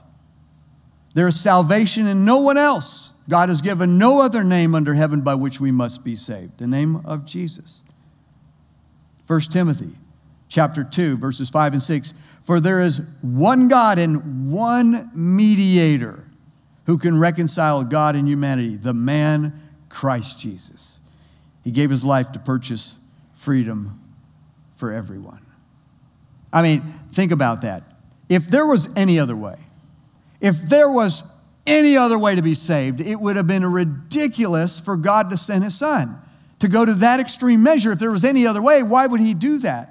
There 1.13 1.27
is 1.27 1.39
salvation 1.39 2.07
in 2.07 2.25
no 2.25 2.37
one 2.37 2.57
else. 2.57 3.13
God 3.27 3.49
has 3.49 3.61
given 3.61 3.97
no 3.97 4.21
other 4.21 4.43
name 4.43 4.73
under 4.73 4.93
heaven 4.93 5.21
by 5.21 5.35
which 5.35 5.59
we 5.59 5.71
must 5.71 6.03
be 6.03 6.15
saved. 6.15 6.57
The 6.57 6.67
name 6.67 6.97
of 7.05 7.25
Jesus. 7.25 7.83
1 9.27 9.41
Timothy 9.41 9.91
chapter 10.47 10.83
2 10.83 11.17
verses 11.17 11.49
5 11.49 11.73
and 11.73 11.81
6 11.81 12.13
for 12.41 12.59
there 12.59 12.81
is 12.81 13.01
one 13.21 13.67
God 13.67 13.99
and 13.99 14.51
one 14.51 15.11
mediator 15.13 16.23
who 16.89 16.97
can 16.97 17.19
reconcile 17.19 17.83
God 17.83 18.15
and 18.15 18.27
humanity 18.27 18.75
the 18.75 18.93
man 18.93 19.53
Christ 19.89 20.39
Jesus 20.39 20.99
he 21.63 21.71
gave 21.71 21.89
his 21.89 22.03
life 22.03 22.31
to 22.31 22.39
purchase 22.39 22.95
freedom 23.33 23.99
for 24.75 24.91
everyone 24.91 25.45
I 26.51 26.61
mean 26.61 26.81
think 27.11 27.31
about 27.31 27.61
that 27.61 27.83
if 28.27 28.47
there 28.47 28.65
was 28.65 28.95
any 28.97 29.19
other 29.19 29.35
way 29.35 29.57
if 30.41 30.61
there 30.61 30.89
was 30.89 31.23
any 31.69 31.95
other 31.95 32.17
way 32.17 32.35
to 32.35 32.41
be 32.41 32.55
saved. 32.55 32.99
It 32.99 33.19
would 33.19 33.35
have 33.35 33.47
been 33.47 33.65
ridiculous 33.65 34.79
for 34.79 34.97
God 34.97 35.29
to 35.29 35.37
send 35.37 35.63
his 35.63 35.77
son. 35.77 36.19
To 36.59 36.67
go 36.67 36.83
to 36.83 36.93
that 36.95 37.19
extreme 37.19 37.63
measure, 37.63 37.91
if 37.91 37.99
there 37.99 38.11
was 38.11 38.25
any 38.25 38.45
other 38.45 38.61
way, 38.61 38.83
why 38.83 39.07
would 39.07 39.21
he 39.21 39.33
do 39.33 39.59
that? 39.59 39.89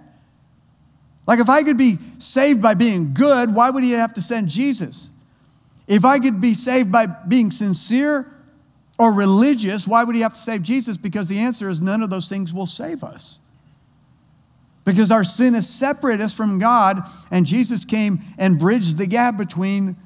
Like, 1.27 1.41
if 1.41 1.49
I 1.49 1.63
could 1.63 1.79
be 1.79 1.97
saved 2.19 2.61
by 2.61 2.75
being 2.75 3.15
good, 3.15 3.55
why 3.55 3.71
would 3.71 3.85
he 3.85 3.93
have 3.93 4.15
to 4.15 4.23
send 4.23 4.49
Jesus? 4.49 5.08
If 5.89 6.05
I 6.05 6.19
could 6.19 6.41
be 6.41 6.55
saved 6.55 6.93
by 6.93 7.07
being 7.07 7.51
sincere 7.51 8.31
or 8.99 9.13
religious, 9.13 9.89
why 9.89 10.05
would 10.05 10.15
he 10.15 10.21
have 10.21 10.35
to 10.35 10.41
save 10.41 10.63
Jesus? 10.63 10.99
Because 10.99 11.29
the 11.29 11.39
answer 11.39 11.69
is 11.69 11.81
none 11.81 12.03
of 12.03 12.11
those 12.11 12.29
things 12.29 12.53
will 12.53 12.67
save 12.67 13.03
us. 13.03 13.39
Because 14.85 15.11
our 15.11 15.25
sin 15.25 15.55
has 15.55 15.69
separated 15.69 16.23
us 16.23 16.35
from 16.35 16.59
God, 16.59 17.03
and 17.31 17.47
Jesus 17.47 17.85
came 17.85 18.21
and 18.37 18.59
bridged 18.59 18.99
the 18.99 19.07
gap 19.07 19.37
between 19.37 19.97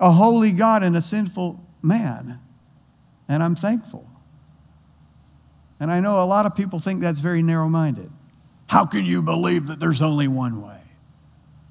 a 0.00 0.10
holy 0.10 0.52
God 0.52 0.82
and 0.82 0.96
a 0.96 1.02
sinful 1.02 1.60
man. 1.80 2.40
And 3.28 3.42
I'm 3.42 3.54
thankful. 3.54 4.08
And 5.78 5.90
I 5.90 6.00
know 6.00 6.22
a 6.22 6.26
lot 6.26 6.44
of 6.44 6.56
people 6.56 6.78
think 6.78 7.00
that's 7.00 7.20
very 7.20 7.42
narrow 7.42 7.68
minded. 7.68 8.10
How 8.68 8.84
can 8.84 9.04
you 9.04 9.22
believe 9.22 9.68
that 9.68 9.78
there's 9.78 10.02
only 10.02 10.28
one 10.28 10.62
way? 10.62 10.79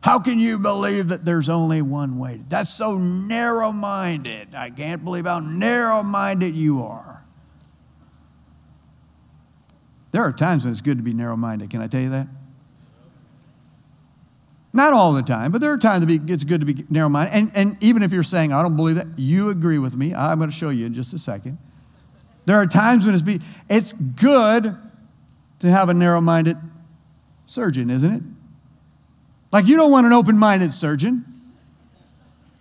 How 0.01 0.19
can 0.19 0.39
you 0.39 0.57
believe 0.57 1.09
that 1.09 1.25
there's 1.25 1.49
only 1.49 1.81
one 1.81 2.17
way? 2.19 2.41
That's 2.47 2.69
so 2.69 2.97
narrow 2.97 3.71
minded. 3.71 4.55
I 4.55 4.69
can't 4.69 5.03
believe 5.03 5.25
how 5.25 5.39
narrow 5.39 6.03
minded 6.03 6.55
you 6.55 6.83
are. 6.83 7.21
There 10.11 10.23
are 10.23 10.31
times 10.31 10.63
when 10.63 10.71
it's 10.71 10.81
good 10.81 10.97
to 10.97 11.03
be 11.03 11.13
narrow 11.13 11.35
minded. 11.35 11.69
Can 11.69 11.81
I 11.81 11.87
tell 11.87 12.01
you 12.01 12.09
that? 12.09 12.27
Not 14.71 14.93
all 14.93 15.13
the 15.13 15.21
time, 15.21 15.51
but 15.51 15.61
there 15.61 15.71
are 15.71 15.77
times 15.77 16.05
it's 16.29 16.43
good 16.43 16.61
to 16.61 16.65
be 16.65 16.85
narrow 16.89 17.09
minded. 17.09 17.33
And, 17.33 17.51
and 17.55 17.83
even 17.83 18.03
if 18.03 18.11
you're 18.13 18.23
saying, 18.23 18.53
I 18.53 18.61
don't 18.61 18.75
believe 18.75 18.95
that, 18.95 19.07
you 19.17 19.49
agree 19.49 19.79
with 19.79 19.95
me. 19.95 20.13
I'm 20.13 20.37
going 20.37 20.49
to 20.49 20.55
show 20.55 20.69
you 20.69 20.85
in 20.85 20.93
just 20.93 21.13
a 21.13 21.19
second. 21.19 21.57
There 22.45 22.55
are 22.55 22.67
times 22.67 23.05
when 23.05 23.13
it's, 23.13 23.23
be, 23.23 23.41
it's 23.69 23.93
good 23.93 24.75
to 25.59 25.69
have 25.69 25.89
a 25.89 25.93
narrow 25.93 26.21
minded 26.21 26.55
surgeon, 27.45 27.89
isn't 27.89 28.13
it? 28.13 28.23
Like, 29.51 29.67
you 29.67 29.77
don't 29.77 29.91
want 29.91 30.05
an 30.05 30.13
open 30.13 30.37
minded 30.37 30.73
surgeon. 30.73 31.25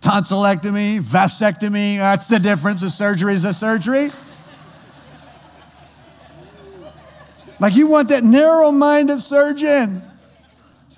Tonsillectomy, 0.00 1.00
vasectomy, 1.00 1.98
that's 1.98 2.28
the 2.28 2.38
difference. 2.38 2.82
A 2.82 2.90
surgery 2.90 3.34
is 3.34 3.44
a 3.44 3.52
surgery. 3.52 4.10
Like, 7.60 7.76
you 7.76 7.88
want 7.88 8.08
that 8.10 8.22
narrow 8.22 8.70
minded 8.70 9.20
surgeon. 9.20 10.02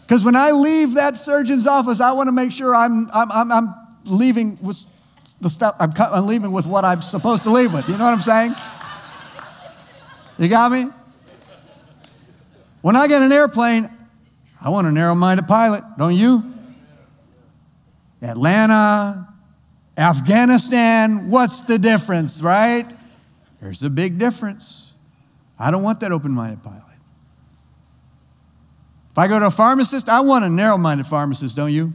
Because 0.03 0.25
when 0.25 0.37
I 0.37 0.51
leave 0.51 0.95
that 0.95 1.17
surgeon's 1.17 1.67
office, 1.67 2.01
I 2.01 2.13
want 2.13 2.29
to 2.29 2.33
make 2.33 2.53
sure 2.53 2.75
I'm, 2.75 3.09
I'm, 3.13 3.33
I'm, 3.33 3.53
I'm 3.53 3.75
leaving 4.05 4.59
with 4.61 4.85
the 5.41 5.49
stuff, 5.49 5.77
I'm, 5.79 5.93
I'm 5.97 6.27
leaving 6.27 6.53
with 6.53 6.67
what 6.67 6.85
I'm 6.85 7.01
supposed 7.01 7.45
to 7.45 7.51
leave 7.51 7.73
with. 7.73 7.89
You 7.89 7.97
know 7.97 8.05
what 8.05 8.13
I'm 8.13 8.21
saying? 8.21 8.55
You 10.39 10.49
got 10.49 10.73
me? 10.73 10.87
When 12.83 12.97
I 12.97 13.09
get 13.09 13.23
an 13.23 13.33
airplane, 13.33 13.91
I 14.63 14.69
want 14.69 14.87
a 14.87 14.93
narrow 14.93 15.15
minded 15.15 15.47
pilot, 15.47 15.83
don't 15.97 16.17
you? 16.17 16.43
Atlanta, 18.23 19.29
Afghanistan, 19.97 21.31
what's 21.31 21.63
the 21.63 21.79
difference, 21.79 22.43
right? 22.43 22.87
There's 23.61 23.83
a 23.83 23.91
big 23.91 24.19
difference. 24.19 24.93
I 25.59 25.71
don't 25.71 25.83
want 25.83 26.01
that 26.01 26.13
open 26.13 26.33
minded 26.33 26.63
pilot. 26.63 26.83
If 29.11 29.19
I 29.19 29.29
go 29.29 29.39
to 29.39 29.47
a 29.47 29.51
pharmacist, 29.51 30.09
I 30.09 30.21
want 30.21 30.45
a 30.45 30.49
narrow 30.49 30.79
minded 30.79 31.07
pharmacist, 31.07 31.57
don't 31.57 31.73
you? 31.73 31.93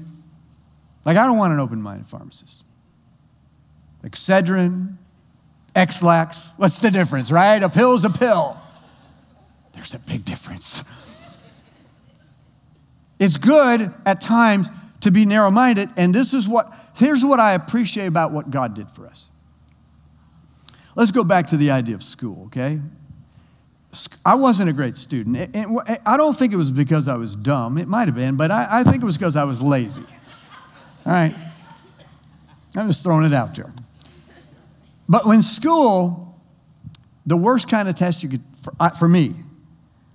Like, 1.06 1.18
I 1.18 1.26
don't 1.26 1.38
want 1.38 1.54
an 1.54 1.60
open 1.60 1.82
minded 1.82 2.08
pharmacist. 2.08 2.64
Excedrin, 4.04 4.96
Ex-Lax, 5.74 6.52
what's 6.58 6.80
the 6.80 6.92
difference, 6.92 7.32
right? 7.32 7.62
A 7.62 7.70
pill 7.70 7.96
is 7.96 8.06
a 8.06 8.10
pill. 8.10 8.58
There's 9.74 9.94
a 9.94 10.00
big 10.00 10.26
difference. 10.26 10.84
It's 13.20 13.38
good 13.38 13.94
at 14.06 14.22
times 14.22 14.70
to 15.02 15.12
be 15.12 15.26
narrow 15.26 15.52
minded, 15.52 15.90
and 15.98 16.14
this 16.14 16.34
is 16.34 16.48
what, 16.48 16.68
here's 16.96 17.24
what 17.24 17.40
I 17.40 17.54
appreciate 17.54 18.08
about 18.08 18.32
what 18.32 18.50
God 18.50 18.74
did 18.74 18.90
for 18.92 19.06
us. 19.08 19.30
Let's 20.96 21.12
go 21.12 21.24
back 21.24 21.48
to 21.48 21.58
the 21.58 21.72
idea 21.72 21.96
of 21.96 22.04
school, 22.04 22.46
okay? 22.48 22.80
I 24.26 24.36
wasn't 24.36 24.70
a 24.70 24.74
great 24.74 24.96
student. 24.96 25.56
I 26.06 26.18
don't 26.18 26.38
think 26.38 26.54
it 26.54 26.58
was 26.58 26.72
because 26.72 27.08
I 27.08 27.16
was 27.16 27.36
dumb. 27.36 27.78
It 27.78 27.88
might 27.88 28.08
have 28.08 28.16
been, 28.16 28.36
but 28.36 28.52
I, 28.52 28.84
think 28.84 29.02
it 29.02 29.06
was 29.06 29.18
because 29.18 29.36
I 29.36 29.44
was 29.46 29.62
lazy. 29.62 30.04
All 31.06 31.14
right? 31.14 31.34
I'm 32.76 32.88
just 32.88 33.04
throwing 33.04 33.26
it 33.26 33.34
out 33.34 33.56
there. 33.56 33.72
But 35.08 35.26
when 35.26 35.42
school, 35.42 36.36
the 37.26 37.38
worst 37.38 37.70
kind 37.70 37.88
of 37.88 37.96
test 37.96 38.24
you 38.24 38.30
could, 38.30 38.44
for, 38.62 38.90
for 38.98 39.08
me, 39.08 39.34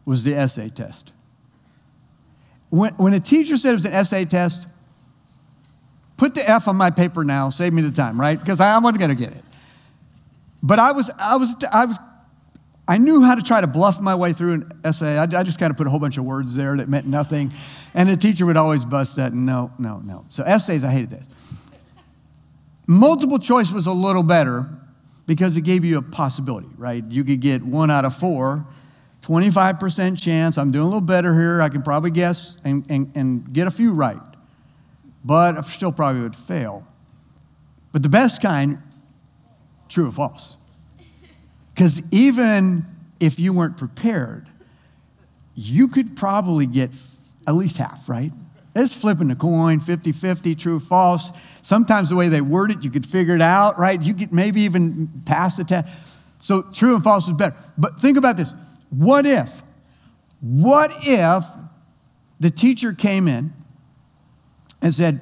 was 0.04 0.24
the 0.24 0.34
essay 0.34 0.68
test. 0.68 1.12
When, 2.70 2.94
when 2.94 3.14
a 3.14 3.20
teacher 3.20 3.56
said 3.56 3.72
it 3.72 3.76
was 3.76 3.85
an 3.85 3.92
essay 3.92 4.24
test, 4.24 4.66
put 6.16 6.35
the 6.35 6.48
F 6.48 6.68
on 6.68 6.76
my 6.76 6.90
paper 6.90 7.24
now, 7.24 7.50
save 7.50 7.72
me 7.72 7.83
the 7.83 7.90
time, 7.90 8.20
right? 8.20 8.38
Because 8.38 8.61
I, 8.61 8.78
wasn't 8.78 9.00
going 9.00 9.14
to 9.14 9.20
get 9.20 9.33
it. 9.33 9.44
But 10.62 10.78
I 10.78 10.92
was, 10.92 11.11
I 11.18 11.37
was, 11.37 11.54
I 11.72 11.85
was 11.87 11.98
I 12.90 12.98
knew 12.98 13.22
how 13.22 13.37
to 13.37 13.42
try 13.42 13.61
to 13.61 13.68
bluff 13.68 14.00
my 14.00 14.16
way 14.16 14.33
through 14.33 14.54
an 14.54 14.72
essay. 14.85 15.16
I, 15.16 15.22
I 15.22 15.44
just 15.44 15.61
kind 15.61 15.70
of 15.70 15.76
put 15.76 15.87
a 15.87 15.90
whole 15.90 16.00
bunch 16.00 16.18
of 16.18 16.24
words 16.24 16.56
there 16.56 16.76
that 16.76 16.88
meant 16.88 17.06
nothing. 17.06 17.52
And 17.94 18.09
the 18.09 18.16
teacher 18.16 18.44
would 18.46 18.56
always 18.56 18.85
bust 18.85 19.14
that. 19.14 19.33
No, 19.33 19.70
no, 19.78 19.98
no. 19.98 20.24
So 20.28 20.42
essays, 20.42 20.83
I 20.83 20.90
hated 20.90 21.11
this. 21.11 21.28
Multiple 22.88 23.38
choice 23.38 23.70
was 23.70 23.87
a 23.87 23.92
little 23.92 24.24
better 24.24 24.66
because 25.28 25.56
it 25.56 25.61
gave 25.61 25.85
you 25.85 25.98
a 25.98 26.02
possibility, 26.02 26.66
right? 26.76 27.04
You 27.06 27.22
could 27.22 27.40
get 27.40 27.62
one 27.62 27.92
out 27.92 28.04
of 28.04 28.16
four, 28.16 28.66
25% 29.30 30.20
chance. 30.20 30.58
I'm 30.58 30.72
doing 30.72 30.82
a 30.82 30.86
little 30.86 31.00
better 31.00 31.32
here. 31.32 31.62
I 31.62 31.68
can 31.68 31.82
probably 31.82 32.10
guess 32.10 32.58
and, 32.64 32.84
and, 32.90 33.12
and 33.14 33.52
get 33.52 33.68
a 33.68 33.70
few 33.70 33.92
right. 33.92 34.18
But 35.24 35.56
I 35.56 35.60
still 35.60 35.92
probably 35.92 36.22
would 36.22 36.34
fail. 36.34 36.84
But 37.92 38.02
the 38.02 38.08
best 38.08 38.42
kind, 38.42 38.78
true 39.88 40.08
or 40.08 40.10
false. 40.10 40.56
Because 41.72 42.12
even 42.12 42.84
if 43.20 43.38
you 43.38 43.52
weren't 43.52 43.76
prepared, 43.76 44.48
you 45.54 45.86
could 45.86 46.16
probably 46.16 46.66
get 46.66 46.90
at 47.46 47.54
least 47.54 47.76
half, 47.76 48.08
right? 48.08 48.32
It's 48.74 48.94
flipping 48.94 49.30
a 49.30 49.36
coin, 49.36 49.78
50 49.78 50.10
50, 50.10 50.56
true 50.56 50.76
or 50.78 50.80
false. 50.80 51.30
Sometimes 51.62 52.08
the 52.10 52.16
way 52.16 52.28
they 52.28 52.40
word 52.40 52.72
it, 52.72 52.82
you 52.82 52.90
could 52.90 53.06
figure 53.06 53.36
it 53.36 53.42
out, 53.42 53.78
right? 53.78 54.00
You 54.00 54.14
could 54.14 54.32
maybe 54.32 54.62
even 54.62 55.22
pass 55.24 55.56
the 55.56 55.62
test. 55.62 56.18
So 56.40 56.62
true 56.72 56.96
and 56.96 57.04
false 57.04 57.28
is 57.28 57.34
better. 57.34 57.54
But 57.78 58.00
think 58.00 58.16
about 58.18 58.36
this 58.36 58.52
what 58.90 59.24
if? 59.24 59.62
What 60.40 60.90
if 61.03 61.44
the 62.38 62.50
teacher 62.50 62.92
came 62.92 63.29
in 63.29 63.53
and 64.83 64.92
said, 64.92 65.20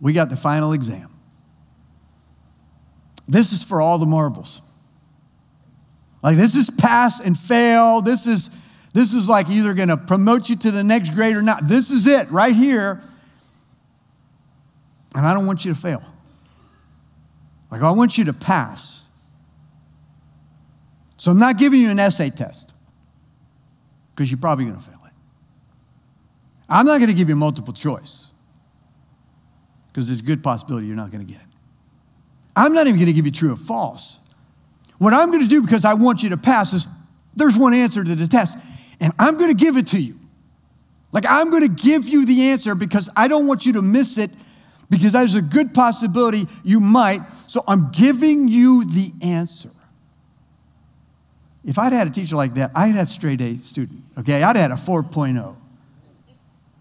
We 0.00 0.12
got 0.12 0.28
the 0.28 0.36
final 0.36 0.72
exam? 0.72 1.10
This 3.28 3.52
is 3.52 3.62
for 3.62 3.80
all 3.80 3.98
the 3.98 4.06
marbles. 4.06 4.60
Like, 6.22 6.36
this 6.36 6.56
is 6.56 6.68
pass 6.68 7.20
and 7.20 7.38
fail. 7.38 8.00
This 8.00 8.26
is, 8.26 8.50
this 8.92 9.14
is 9.14 9.28
like 9.28 9.48
either 9.48 9.72
going 9.72 9.88
to 9.88 9.96
promote 9.96 10.48
you 10.48 10.56
to 10.56 10.70
the 10.70 10.82
next 10.82 11.10
grade 11.10 11.36
or 11.36 11.42
not. 11.42 11.68
This 11.68 11.90
is 11.90 12.06
it 12.06 12.30
right 12.30 12.54
here. 12.54 13.00
And 15.14 15.26
I 15.26 15.32
don't 15.32 15.46
want 15.46 15.64
you 15.64 15.72
to 15.72 15.80
fail. 15.80 16.02
Like, 17.70 17.82
I 17.82 17.90
want 17.92 18.18
you 18.18 18.24
to 18.24 18.32
pass. 18.32 18.99
So 21.20 21.30
I'm 21.30 21.38
not 21.38 21.58
giving 21.58 21.82
you 21.82 21.90
an 21.90 21.98
essay 21.98 22.30
test 22.30 22.72
because 24.14 24.30
you're 24.30 24.40
probably 24.40 24.64
going 24.64 24.78
to 24.78 24.82
fail 24.82 25.02
it. 25.04 25.12
I'm 26.66 26.86
not 26.86 26.96
going 26.96 27.10
to 27.10 27.14
give 27.14 27.28
you 27.28 27.36
multiple 27.36 27.74
choice 27.74 28.30
because 29.88 30.06
there's 30.06 30.20
a 30.20 30.24
good 30.24 30.42
possibility 30.42 30.86
you're 30.86 30.96
not 30.96 31.10
going 31.10 31.20
to 31.24 31.30
get 31.30 31.42
it. 31.42 31.46
I'm 32.56 32.72
not 32.72 32.86
even 32.86 32.98
going 32.98 33.08
to 33.08 33.12
give 33.12 33.26
you 33.26 33.32
true 33.32 33.52
or 33.52 33.56
false. 33.56 34.18
What 34.96 35.12
I'm 35.12 35.28
going 35.28 35.42
to 35.42 35.48
do 35.48 35.60
because 35.60 35.84
I 35.84 35.92
want 35.92 36.22
you 36.22 36.30
to 36.30 36.38
pass 36.38 36.72
is 36.72 36.86
there's 37.36 37.58
one 37.58 37.74
answer 37.74 38.02
to 38.02 38.14
the 38.14 38.26
test, 38.26 38.56
and 38.98 39.12
I'm 39.18 39.36
going 39.36 39.50
to 39.50 39.62
give 39.62 39.76
it 39.76 39.88
to 39.88 40.00
you. 40.00 40.14
Like 41.12 41.26
I'm 41.28 41.50
going 41.50 41.68
to 41.68 41.82
give 41.82 42.08
you 42.08 42.24
the 42.24 42.48
answer 42.52 42.74
because 42.74 43.10
I 43.14 43.28
don't 43.28 43.46
want 43.46 43.66
you 43.66 43.74
to 43.74 43.82
miss 43.82 44.16
it 44.16 44.30
because 44.88 45.12
there's 45.12 45.34
a 45.34 45.42
good 45.42 45.74
possibility 45.74 46.46
you 46.64 46.80
might. 46.80 47.20
So 47.46 47.62
I'm 47.68 47.90
giving 47.90 48.48
you 48.48 48.86
the 48.86 49.12
answer. 49.22 49.68
If 51.64 51.78
I'd 51.78 51.92
had 51.92 52.06
a 52.06 52.10
teacher 52.10 52.36
like 52.36 52.54
that, 52.54 52.70
I'd 52.74 52.94
had 52.94 53.06
a 53.06 53.10
straight 53.10 53.40
A 53.40 53.56
student, 53.58 54.02
okay? 54.18 54.42
I'd 54.42 54.56
had 54.56 54.70
a 54.70 54.74
4.0. 54.74 55.56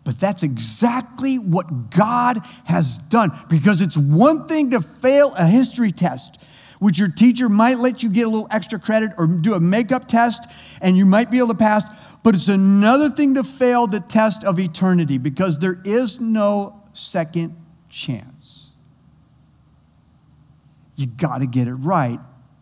But 0.06 0.20
that's 0.20 0.44
exactly 0.44 1.36
what 1.36 1.92
God 1.92 2.38
has 2.66 2.98
done 2.98 3.32
because 3.50 3.82
it's 3.82 3.98
one 3.98 4.48
thing 4.48 4.72
to 4.72 4.82
fail 4.82 5.36
a 5.36 5.46
history 5.46 5.92
test 5.92 6.40
which 6.80 6.98
your 6.98 7.10
teacher 7.10 7.50
might 7.50 7.78
let 7.78 8.02
you 8.02 8.10
get 8.10 8.26
a 8.26 8.30
little 8.30 8.48
extra 8.50 8.80
credit 8.80 9.12
or 9.18 9.28
do 9.28 9.54
a 9.54 9.60
makeup 9.60 10.08
test 10.08 10.50
and 10.82 10.98
you 10.98 11.06
might 11.06 11.30
be 11.30 11.38
able 11.38 11.50
to 11.50 11.54
pass. 11.54 11.84
But 12.24 12.36
it's 12.36 12.48
another 12.48 13.10
thing 13.10 13.36
to 13.36 13.44
fail 13.44 13.86
the 13.86 14.00
test 14.00 14.44
of 14.44 14.60
eternity 14.60 15.18
because 15.18 15.60
there 15.60 15.78
is 15.84 16.20
no 16.20 16.82
second 16.94 17.56
chance. 17.90 18.72
You 20.96 21.08
got 21.08 21.40
to 21.40 21.48
get 21.48 21.68
it 21.68 21.76
right. 21.76 22.20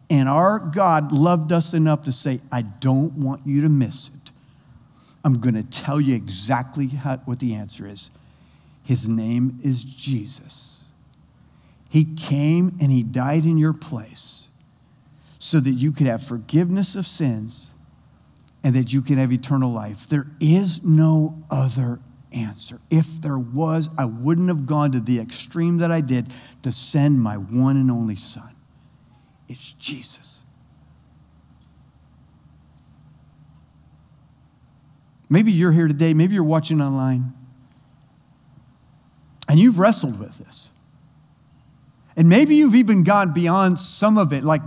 And 0.10 0.30
our 0.30 0.60
God 0.60 1.12
loved 1.12 1.52
us 1.52 1.74
enough 1.74 2.04
to 2.04 2.12
say, 2.12 2.40
I 2.52 2.62
don't 2.62 3.14
want 3.14 3.42
you 3.46 3.62
to 3.62 3.70
miss 3.70 4.10
it. 4.10 4.32
I'm 5.24 5.40
going 5.42 5.56
to 5.56 5.64
tell 5.64 6.00
you 6.00 6.16
exactly 6.16 6.88
how, 6.88 7.18
what 7.18 7.40
the 7.40 7.54
answer 7.54 7.86
is. 7.88 8.10
His 8.84 9.08
name 9.08 9.60
is 9.64 9.84
Jesus. 9.84 10.86
He 11.90 12.06
came 12.16 12.78
and 12.80 12.92
He 12.92 13.04
died 13.04 13.44
in 13.44 13.58
your 13.58 13.74
place 13.74 14.48
so 15.40 15.60
that 15.60 15.72
you 15.72 15.92
could 15.92 16.08
have 16.08 16.24
forgiveness 16.24 16.96
of 16.96 17.06
sins 17.06 17.72
and 18.64 18.74
that 18.76 18.94
you 18.94 19.02
can 19.02 19.18
have 19.18 19.32
eternal 19.32 19.72
life. 19.72 20.08
There 20.08 20.28
is 20.40 20.84
no 20.84 21.44
other 21.50 22.00
answer. 22.32 22.80
If 22.90 23.22
there 23.22 23.38
was, 23.38 23.90
I 23.98 24.06
wouldn't 24.06 24.48
have 24.50 24.66
gone 24.66 24.92
to 24.94 25.00
the 25.00 25.20
extreme 25.20 25.78
that 25.78 25.92
I 25.92 26.02
did 26.02 26.28
to 26.64 26.72
send 26.72 27.22
my 27.22 27.36
one 27.38 27.78
and 27.78 27.92
only 27.92 28.16
Son. 28.16 28.57
It's 29.48 29.74
Jesus. 29.74 30.44
Maybe 35.30 35.52
you're 35.52 35.72
here 35.72 35.88
today, 35.88 36.14
maybe 36.14 36.36
you're 36.36 36.44
watching 36.44 36.82
online, 36.82 37.34
and 39.50 39.60
you've 39.60 39.78
wrestled 39.78 40.20
with 40.20 40.38
this. 40.38 40.70
And 42.16 42.30
maybe 42.30 42.56
you've 42.56 42.76
even 42.76 43.04
gone 43.04 43.34
beyond 43.34 43.78
some 43.78 44.18
of 44.18 44.34
it. 44.34 44.44
Like 44.44 44.62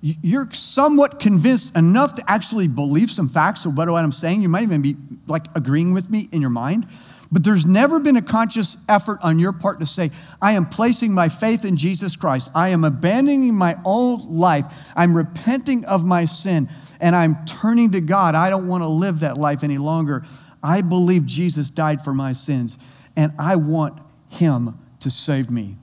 you, 0.00 0.40
are 0.40 0.52
somewhat 0.52 1.20
convinced 1.20 1.76
enough 1.76 2.16
to 2.16 2.24
actually 2.26 2.66
believe 2.66 3.10
some 3.10 3.28
facts 3.28 3.64
of 3.64 3.76
what 3.76 3.88
I'm 3.88 4.10
saying. 4.10 4.42
You 4.42 4.48
might 4.48 4.64
even 4.64 4.82
be 4.82 4.96
like 5.28 5.46
agreeing 5.54 5.92
with 5.92 6.10
me 6.10 6.28
in 6.32 6.40
your 6.40 6.50
mind. 6.50 6.88
But 7.32 7.44
there's 7.44 7.64
never 7.64 7.98
been 7.98 8.16
a 8.16 8.22
conscious 8.22 8.76
effort 8.88 9.18
on 9.22 9.38
your 9.38 9.52
part 9.52 9.80
to 9.80 9.86
say, 9.86 10.10
I 10.40 10.52
am 10.52 10.66
placing 10.66 11.14
my 11.14 11.30
faith 11.30 11.64
in 11.64 11.78
Jesus 11.78 12.14
Christ. 12.14 12.50
I 12.54 12.68
am 12.68 12.84
abandoning 12.84 13.54
my 13.54 13.76
old 13.84 14.30
life. 14.30 14.92
I'm 14.94 15.16
repenting 15.16 15.84
of 15.86 16.04
my 16.04 16.26
sin 16.26 16.68
and 17.00 17.16
I'm 17.16 17.44
turning 17.46 17.92
to 17.92 18.00
God. 18.00 18.34
I 18.34 18.50
don't 18.50 18.68
want 18.68 18.82
to 18.82 18.88
live 18.88 19.20
that 19.20 19.38
life 19.38 19.64
any 19.64 19.78
longer. 19.78 20.24
I 20.62 20.82
believe 20.82 21.26
Jesus 21.26 21.70
died 21.70 22.04
for 22.04 22.12
my 22.12 22.34
sins 22.34 22.76
and 23.16 23.32
I 23.38 23.56
want 23.56 23.98
Him 24.28 24.78
to 25.00 25.10
save 25.10 25.50
me 25.50 25.78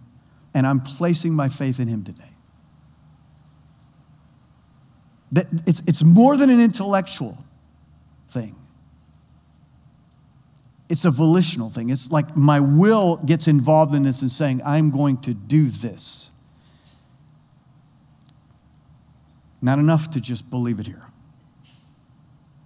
and 0.53 0.65
I'm 0.65 0.79
placing 0.79 1.33
my 1.33 1.47
faith 1.47 1.79
in 1.79 1.88
him 1.88 2.03
today. 2.03 2.23
That 5.31 5.45
it's, 5.67 5.81
it's 5.85 6.03
more 6.03 6.38
than 6.38 6.49
an 6.49 6.59
intellectual 6.59 7.38
thing. 8.29 8.55
It's 10.89 11.06
a 11.06 11.12
volitional 11.12 11.69
thing. 11.69 11.91
It's 11.91 12.10
like 12.10 12.36
my 12.36 12.60
will 12.60 13.17
gets 13.17 13.47
involved 13.47 13.93
in 13.93 14.04
this 14.04 14.21
and 14.23 14.32
saying, 14.32 14.62
I'm 14.65 14.89
going 14.89 15.17
to 15.21 15.34
do 15.34 15.67
this. 15.67 16.32
Not 19.62 19.78
enough 19.78 20.12
to 20.12 20.21
just 20.21 20.49
believe 20.49 20.80
it 20.80 20.88
here. 20.88 21.04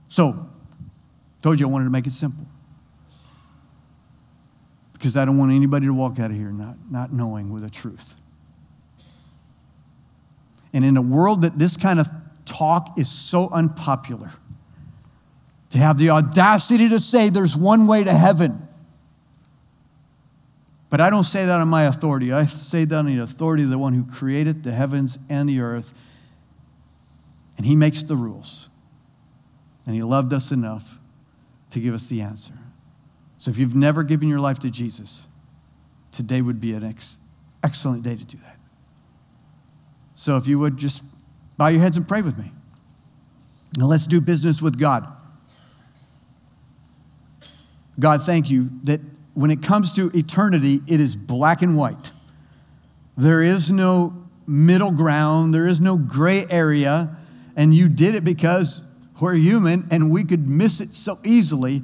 So, 0.08 0.48
told 1.42 1.60
you 1.60 1.68
I 1.68 1.70
wanted 1.70 1.86
to 1.86 1.92
make 1.92 2.08
it 2.08 2.14
simple 2.14 2.46
because 4.94 5.18
I 5.18 5.26
don't 5.26 5.38
want 5.38 5.52
anybody 5.52 5.86
to 5.88 5.94
walk 5.94 6.18
out 6.18 6.32
of 6.32 6.38
here 6.38 6.52
not, 6.52 6.76
not 6.90 7.12
knowing 7.12 7.52
with 7.52 7.64
the 7.64 7.70
truth. 7.70 8.16
And 10.72 10.86
in 10.86 10.96
a 10.96 11.02
world 11.02 11.42
that 11.42 11.60
this 11.60 11.76
kind 11.76 12.00
of 12.00 12.08
talk 12.46 12.98
is 12.98 13.10
so 13.10 13.50
unpopular, 13.50 14.32
to 15.74 15.80
have 15.80 15.98
the 15.98 16.12
audacity 16.12 16.88
to 16.88 17.00
say 17.00 17.30
there's 17.30 17.58
one 17.58 17.88
way 17.88 18.04
to 18.04 18.14
heaven. 18.14 18.68
But 20.92 21.02
I 21.02 21.10
don't 21.10 21.24
say 21.24 21.48
that 21.48 21.60
on 21.60 21.68
my 21.68 21.86
authority. 21.86 22.32
I 22.32 22.46
say 22.46 22.86
that 22.86 22.96
on 22.96 23.08
the 23.08 23.18
authority 23.18 23.64
of 23.64 23.72
the 23.72 23.80
one 23.80 23.94
who 23.94 24.04
created 24.04 24.64
the 24.64 24.72
heavens 24.72 25.18
and 25.32 25.50
the 25.50 25.62
earth. 25.62 25.92
And 27.58 27.66
he 27.66 27.76
makes 27.76 28.04
the 28.04 28.16
rules. 28.16 28.70
And 29.88 29.96
he 29.96 30.04
loved 30.04 30.32
us 30.32 30.52
enough 30.52 31.00
to 31.72 31.80
give 31.80 31.96
us 31.96 32.06
the 32.06 32.22
answer. 32.22 32.54
So 33.40 33.50
if 33.50 33.58
you've 33.58 33.76
never 33.76 34.04
given 34.04 34.30
your 34.30 34.40
life 34.40 34.60
to 34.60 34.70
Jesus, 34.70 35.26
today 36.12 36.44
would 36.44 36.62
be 36.62 36.74
an 36.74 36.84
ex- 36.84 37.16
excellent 37.64 38.04
day 38.04 38.16
to 38.16 38.26
do 38.26 38.38
that. 38.44 38.60
So 40.14 40.38
if 40.38 40.46
you 40.46 40.60
would 40.60 40.78
just 40.78 41.02
bow 41.58 41.70
your 41.70 41.82
heads 41.82 41.98
and 41.98 42.08
pray 42.08 42.22
with 42.22 42.38
me. 42.38 42.52
Now 43.76 43.88
let's 43.88 44.06
do 44.06 44.22
business 44.22 44.62
with 44.62 44.80
God. 44.80 45.08
God, 48.00 48.24
thank 48.24 48.50
you 48.50 48.70
that 48.84 49.00
when 49.34 49.52
it 49.52 49.64
comes 49.64 49.94
to 49.94 50.12
eternity, 50.14 50.80
it 50.88 51.00
is 51.00 51.16
black 51.16 51.62
and 51.62 51.78
white. 51.78 52.12
There 53.18 53.42
is 53.42 53.70
no 53.72 54.14
middle 54.48 54.92
ground, 54.92 55.54
there 55.54 55.68
is 55.68 55.80
no 55.80 55.98
gray 55.98 56.46
area, 56.50 57.16
and 57.56 57.74
you 57.74 57.88
did 57.88 58.16
it 58.16 58.24
because 58.24 58.82
we're 59.22 59.36
human 59.36 59.88
and 59.92 60.12
we 60.12 60.24
could 60.24 60.48
miss 60.48 60.82
it 60.82 60.90
so 60.90 61.18
easily 61.24 61.82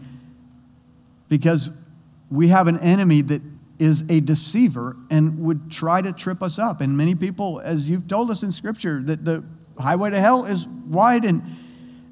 because 1.30 1.70
we 2.30 2.50
have 2.50 2.68
an 2.68 2.80
enemy 2.80 3.22
that 3.22 3.42
is 3.78 4.10
a 4.10 4.20
deceiver 4.20 4.98
and 5.10 5.40
would 5.40 5.72
try 5.72 6.02
to 6.02 6.12
trip 6.12 6.44
us 6.44 6.60
up. 6.60 6.82
And 6.82 6.98
many 6.98 7.16
people, 7.16 7.62
as 7.62 7.90
you've 7.90 8.08
told 8.08 8.30
us 8.30 8.44
in 8.44 8.52
Scripture, 8.52 9.02
that 9.04 9.24
the 9.24 9.44
highway 9.80 10.10
to 10.10 10.20
hell 10.20 10.46
is 10.46 10.68
wide 10.68 11.24
and 11.24 11.42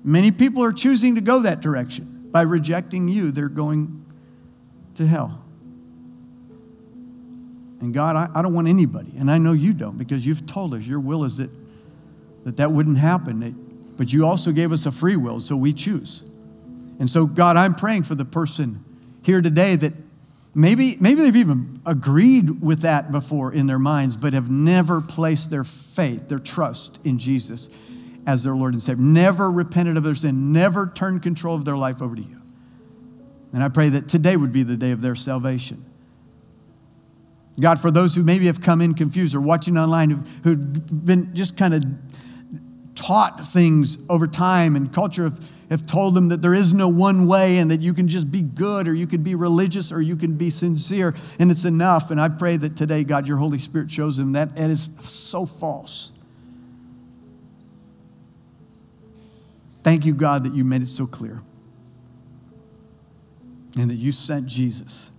many 0.04 0.32
people 0.32 0.64
are 0.64 0.72
choosing 0.72 1.16
to 1.16 1.22
go 1.22 1.42
that 1.42 1.60
direction. 1.60 2.17
By 2.32 2.42
rejecting 2.42 3.08
you, 3.08 3.32
they're 3.32 3.50
going 3.50 4.06
to 4.96 5.08
hell. 5.08 5.44
And 7.80 7.94
God, 7.94 8.16
I, 8.16 8.40
I 8.40 8.42
don't 8.42 8.54
want 8.54 8.68
anybody, 8.68 9.14
and 9.18 9.30
I 9.30 9.38
know 9.38 9.54
you 9.54 9.74
don't 9.74 9.98
because 9.98 10.26
you've 10.26 10.46
told 10.48 10.74
us 10.74 10.84
your 10.84 11.00
will 11.00 11.24
is 11.24 11.38
that 11.38 11.52
that, 12.48 12.58
that 12.58 12.72
wouldn't 12.72 12.98
happen. 12.98 13.94
But 13.98 14.14
you 14.14 14.26
also 14.26 14.54
gave 14.54 14.72
us 14.72 14.86
a 14.86 14.92
free 14.92 15.18
will, 15.18 15.42
so 15.42 15.58
we 15.58 15.74
choose. 15.74 16.24
And 16.98 17.10
so, 17.10 17.26
God, 17.26 17.58
I'm 17.58 17.76
praying 17.76 18.04
for 18.04 18.16
the 18.16 18.24
person 18.24 18.84
here 19.22 19.42
today 19.42 19.76
that 19.76 19.92
maybe, 20.56 20.96
maybe 21.02 21.22
they've 21.22 21.36
even 21.36 21.82
agreed 21.86 22.62
with 22.62 22.82
that 22.82 23.12
before 23.12 23.52
in 23.52 23.68
their 23.68 23.80
minds, 23.80 24.16
but 24.16 24.32
have 24.32 24.50
never 24.50 25.02
placed 25.02 25.50
their 25.50 25.66
faith, 25.66 26.30
their 26.30 26.40
trust 26.40 27.00
in 27.06 27.20
Jesus 27.20 27.70
as 28.28 28.44
their 28.44 28.54
Lord 28.54 28.74
and 28.74 28.84
Savior, 28.84 29.02
never 29.02 29.50
repented 29.50 29.96
of 29.96 30.04
their 30.04 30.14
sin, 30.14 30.52
never 30.52 30.92
turned 30.94 31.24
control 31.24 31.56
of 31.56 31.64
their 31.64 31.78
life 31.78 32.02
over 32.02 32.16
to 32.16 32.22
you. 32.22 32.42
And 33.54 33.64
I 33.64 33.70
pray 33.70 33.88
that 33.90 34.10
today 34.10 34.36
would 34.36 34.52
be 34.52 34.64
the 34.64 34.76
day 34.76 34.92
of 34.92 35.00
their 35.02 35.16
salvation. 35.16 35.84
God, 37.60 37.80
for 37.80 37.90
those 37.90 38.14
who 38.14 38.24
maybe 38.24 38.46
have 38.48 38.62
come 38.62 38.82
in 38.82 38.94
confused 38.94 39.34
or 39.34 39.40
watching 39.42 39.78
online 39.78 40.10
who've, 40.12 40.28
who've 40.44 41.06
been 41.06 41.34
just 41.34 41.58
kind 41.58 41.74
of 41.74 41.84
taught 42.94 43.48
things 43.48 43.98
over 44.10 44.28
time 44.28 44.76
and 44.76 44.94
culture 44.94 45.24
have, 45.24 45.40
have 45.70 45.88
told 45.88 46.14
them 46.14 46.28
that 46.28 46.42
there 46.42 46.54
is 46.54 46.74
no 46.74 46.90
one 46.90 47.28
way 47.28 47.58
and 47.58 47.72
that 47.72 47.80
you 47.80 47.94
can 47.94 48.08
just 48.08 48.30
be 48.30 48.42
good 48.42 48.88
or 48.88 48.94
you 48.94 49.08
can 49.08 49.24
be 49.24 49.36
religious 49.36 49.92
or 49.92 50.02
you 50.02 50.16
can 50.18 50.34
be 50.34 50.50
sincere 50.50 51.16
and 51.40 51.50
it's 51.50 51.66
enough. 51.66 52.12
And 52.12 52.20
I 52.20 52.28
pray 52.28 52.58
that 52.58 52.76
today, 52.76 53.04
God, 53.06 53.26
your 53.26 53.38
Holy 53.38 53.60
Spirit 53.60 53.90
shows 53.90 54.18
them 54.18 54.34
that 54.34 54.52
it 54.52 54.70
is 54.70 54.90
so 55.00 55.46
false. 55.46 56.12
Thank 59.88 60.06
you, 60.06 60.14
God, 60.14 60.44
that 60.44 60.54
you 60.54 60.66
made 60.66 60.82
it 60.82 60.90
so 60.90 61.08
clear 61.08 61.42
and 63.78 63.90
that 63.90 63.96
you 63.96 64.12
sent 64.12 64.46
Jesus 64.46 65.12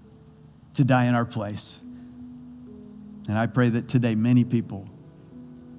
to 0.74 0.84
die 0.84 1.06
in 1.06 1.14
our 1.14 1.24
place. 1.24 1.80
And 3.28 3.38
I 3.38 3.46
pray 3.46 3.70
that 3.70 3.88
today 3.88 4.14
many 4.14 4.44
people 4.44 4.86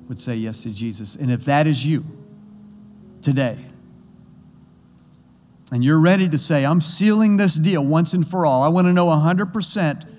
would 0.08 0.20
say 0.20 0.38
yes 0.38 0.64
to 0.64 0.72
Jesus. 0.72 1.16
And 1.16 1.30
if 1.30 1.46
that 1.46 1.68
is 1.68 1.86
you 1.86 2.04
today, 3.22 3.60
and 5.72 5.84
you're 5.84 6.02
ready 6.02 6.28
to 6.28 6.40
say, 6.40 6.66
I'm 6.66 6.82
sealing 6.82 7.38
this 7.38 7.54
deal 7.54 7.86
once 7.86 8.14
and 8.14 8.28
for 8.28 8.44
all, 8.44 8.64
I 8.64 8.70
want 8.70 8.88
to 8.88 8.94
know 8.94 9.06
100% 9.06 10.10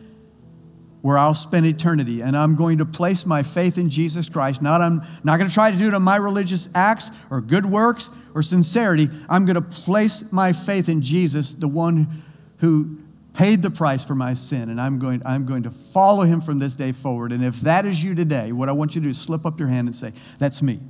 where 1.02 1.18
I'll 1.18 1.34
spend 1.34 1.66
eternity. 1.66 2.20
And 2.20 2.36
I'm 2.36 2.54
going 2.54 2.78
to 2.78 2.86
place 2.86 3.26
my 3.26 3.42
faith 3.42 3.78
in 3.78 3.90
Jesus 3.90 4.28
Christ. 4.28 4.62
Not, 4.62 4.80
I'm 4.80 5.02
not 5.24 5.38
going 5.38 5.48
to 5.48 5.54
try 5.54 5.72
to 5.72 5.76
do 5.76 5.88
it 5.88 5.94
on 5.94 6.02
my 6.02 6.14
religious 6.14 6.68
acts 6.72 7.10
or 7.30 7.40
good 7.40 7.66
works 7.66 8.10
or 8.34 8.42
sincerity. 8.42 9.08
I'm 9.28 9.44
going 9.44 9.54
to 9.54 9.60
place 9.62 10.32
my 10.32 10.52
faith 10.52 10.88
in 10.88 11.02
Jesus, 11.02 11.54
the 11.54 11.68
one 11.68 12.22
who 12.58 12.98
paid 13.34 13.62
the 13.62 13.70
price 13.70 14.04
for 14.04 14.14
my 14.14 14.34
sin, 14.34 14.70
and 14.70 14.80
I'm 14.80 14.98
going, 14.98 15.22
I'm 15.24 15.46
going 15.46 15.62
to 15.62 15.70
follow 15.70 16.24
him 16.24 16.40
from 16.40 16.58
this 16.58 16.74
day 16.74 16.92
forward. 16.92 17.32
And 17.32 17.44
if 17.44 17.60
that 17.60 17.86
is 17.86 18.02
you 18.02 18.14
today, 18.14 18.52
what 18.52 18.68
I 18.68 18.72
want 18.72 18.94
you 18.94 19.00
to 19.00 19.04
do 19.04 19.10
is 19.10 19.18
slip 19.18 19.46
up 19.46 19.58
your 19.58 19.68
hand 19.68 19.88
and 19.88 19.94
say, 19.94 20.12
That's 20.38 20.62
me. 20.62 20.80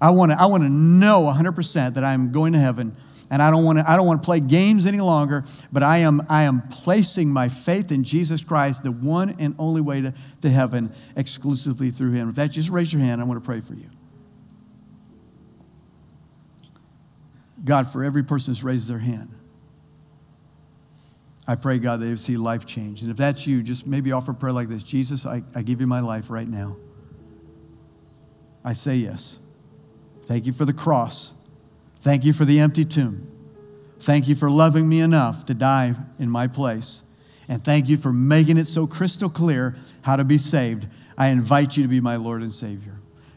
I 0.00 0.10
want 0.10 0.32
to 0.32 0.40
I 0.40 0.46
want 0.46 0.62
to 0.62 0.68
know 0.68 1.22
100% 1.22 1.94
that 1.94 2.04
I'm 2.04 2.32
going 2.32 2.52
to 2.52 2.58
heaven. 2.58 2.96
And 3.30 3.42
I 3.42 3.50
don't 3.50 3.64
want 3.64 3.78
to 3.78 3.90
I 3.90 3.96
don't 3.96 4.06
want 4.06 4.22
to 4.22 4.24
play 4.24 4.40
games 4.40 4.86
any 4.86 5.00
longer, 5.00 5.44
but 5.70 5.82
I 5.82 5.98
am 5.98 6.22
I 6.30 6.44
am 6.44 6.62
placing 6.70 7.28
my 7.28 7.48
faith 7.48 7.92
in 7.92 8.02
Jesus 8.02 8.42
Christ, 8.42 8.82
the 8.82 8.92
one 8.92 9.36
and 9.38 9.54
only 9.58 9.82
way 9.82 10.00
to, 10.00 10.14
to 10.42 10.50
heaven, 10.50 10.92
exclusively 11.14 11.90
through 11.90 12.12
him. 12.12 12.30
If 12.30 12.36
that 12.36 12.50
just 12.50 12.70
raise 12.70 12.92
your 12.92 13.02
hand, 13.02 13.20
I 13.20 13.24
want 13.24 13.42
to 13.42 13.46
pray 13.46 13.60
for 13.60 13.74
you. 13.74 13.88
God, 17.64 17.90
for 17.90 18.04
every 18.04 18.22
person 18.22 18.52
who's 18.52 18.64
raised 18.64 18.88
their 18.88 18.98
hand. 18.98 19.34
I 21.46 21.54
pray, 21.54 21.78
God, 21.78 22.00
they 22.00 22.14
see 22.16 22.36
life 22.36 22.66
change. 22.66 23.02
And 23.02 23.10
if 23.10 23.16
that's 23.16 23.46
you, 23.46 23.62
just 23.62 23.86
maybe 23.86 24.12
offer 24.12 24.34
prayer 24.34 24.52
like 24.52 24.68
this 24.68 24.82
Jesus, 24.82 25.24
I, 25.24 25.42
I 25.54 25.62
give 25.62 25.80
you 25.80 25.86
my 25.86 26.00
life 26.00 26.30
right 26.30 26.46
now. 26.46 26.76
I 28.64 28.74
say 28.74 28.96
yes. 28.96 29.38
Thank 30.24 30.44
you 30.44 30.52
for 30.52 30.66
the 30.66 30.74
cross. 30.74 31.32
Thank 32.00 32.24
you 32.24 32.34
for 32.34 32.44
the 32.44 32.60
empty 32.60 32.84
tomb. 32.84 33.26
Thank 34.00 34.28
you 34.28 34.34
for 34.34 34.50
loving 34.50 34.88
me 34.88 35.00
enough 35.00 35.46
to 35.46 35.54
die 35.54 35.94
in 36.18 36.28
my 36.28 36.46
place. 36.46 37.02
And 37.48 37.64
thank 37.64 37.88
you 37.88 37.96
for 37.96 38.12
making 38.12 38.58
it 38.58 38.66
so 38.66 38.86
crystal 38.86 39.30
clear 39.30 39.74
how 40.02 40.16
to 40.16 40.24
be 40.24 40.36
saved. 40.36 40.86
I 41.16 41.28
invite 41.28 41.76
you 41.76 41.82
to 41.82 41.88
be 41.88 42.00
my 42.00 42.16
Lord 42.16 42.42
and 42.42 42.52
Savior. 42.52 42.94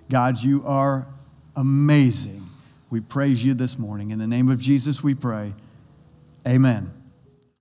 God, 0.09 0.43
you 0.43 0.63
are 0.65 1.07
amazing. 1.55 2.40
We 2.91 2.99
praise 2.99 3.43
you 3.43 3.53
this 3.53 3.79
morning. 3.79 4.11
In 4.11 4.19
the 4.19 4.27
name 4.27 4.49
of 4.49 4.59
Jesus, 4.59 5.01
we 5.01 5.15
pray. 5.15 5.53
Amen. 6.45 7.00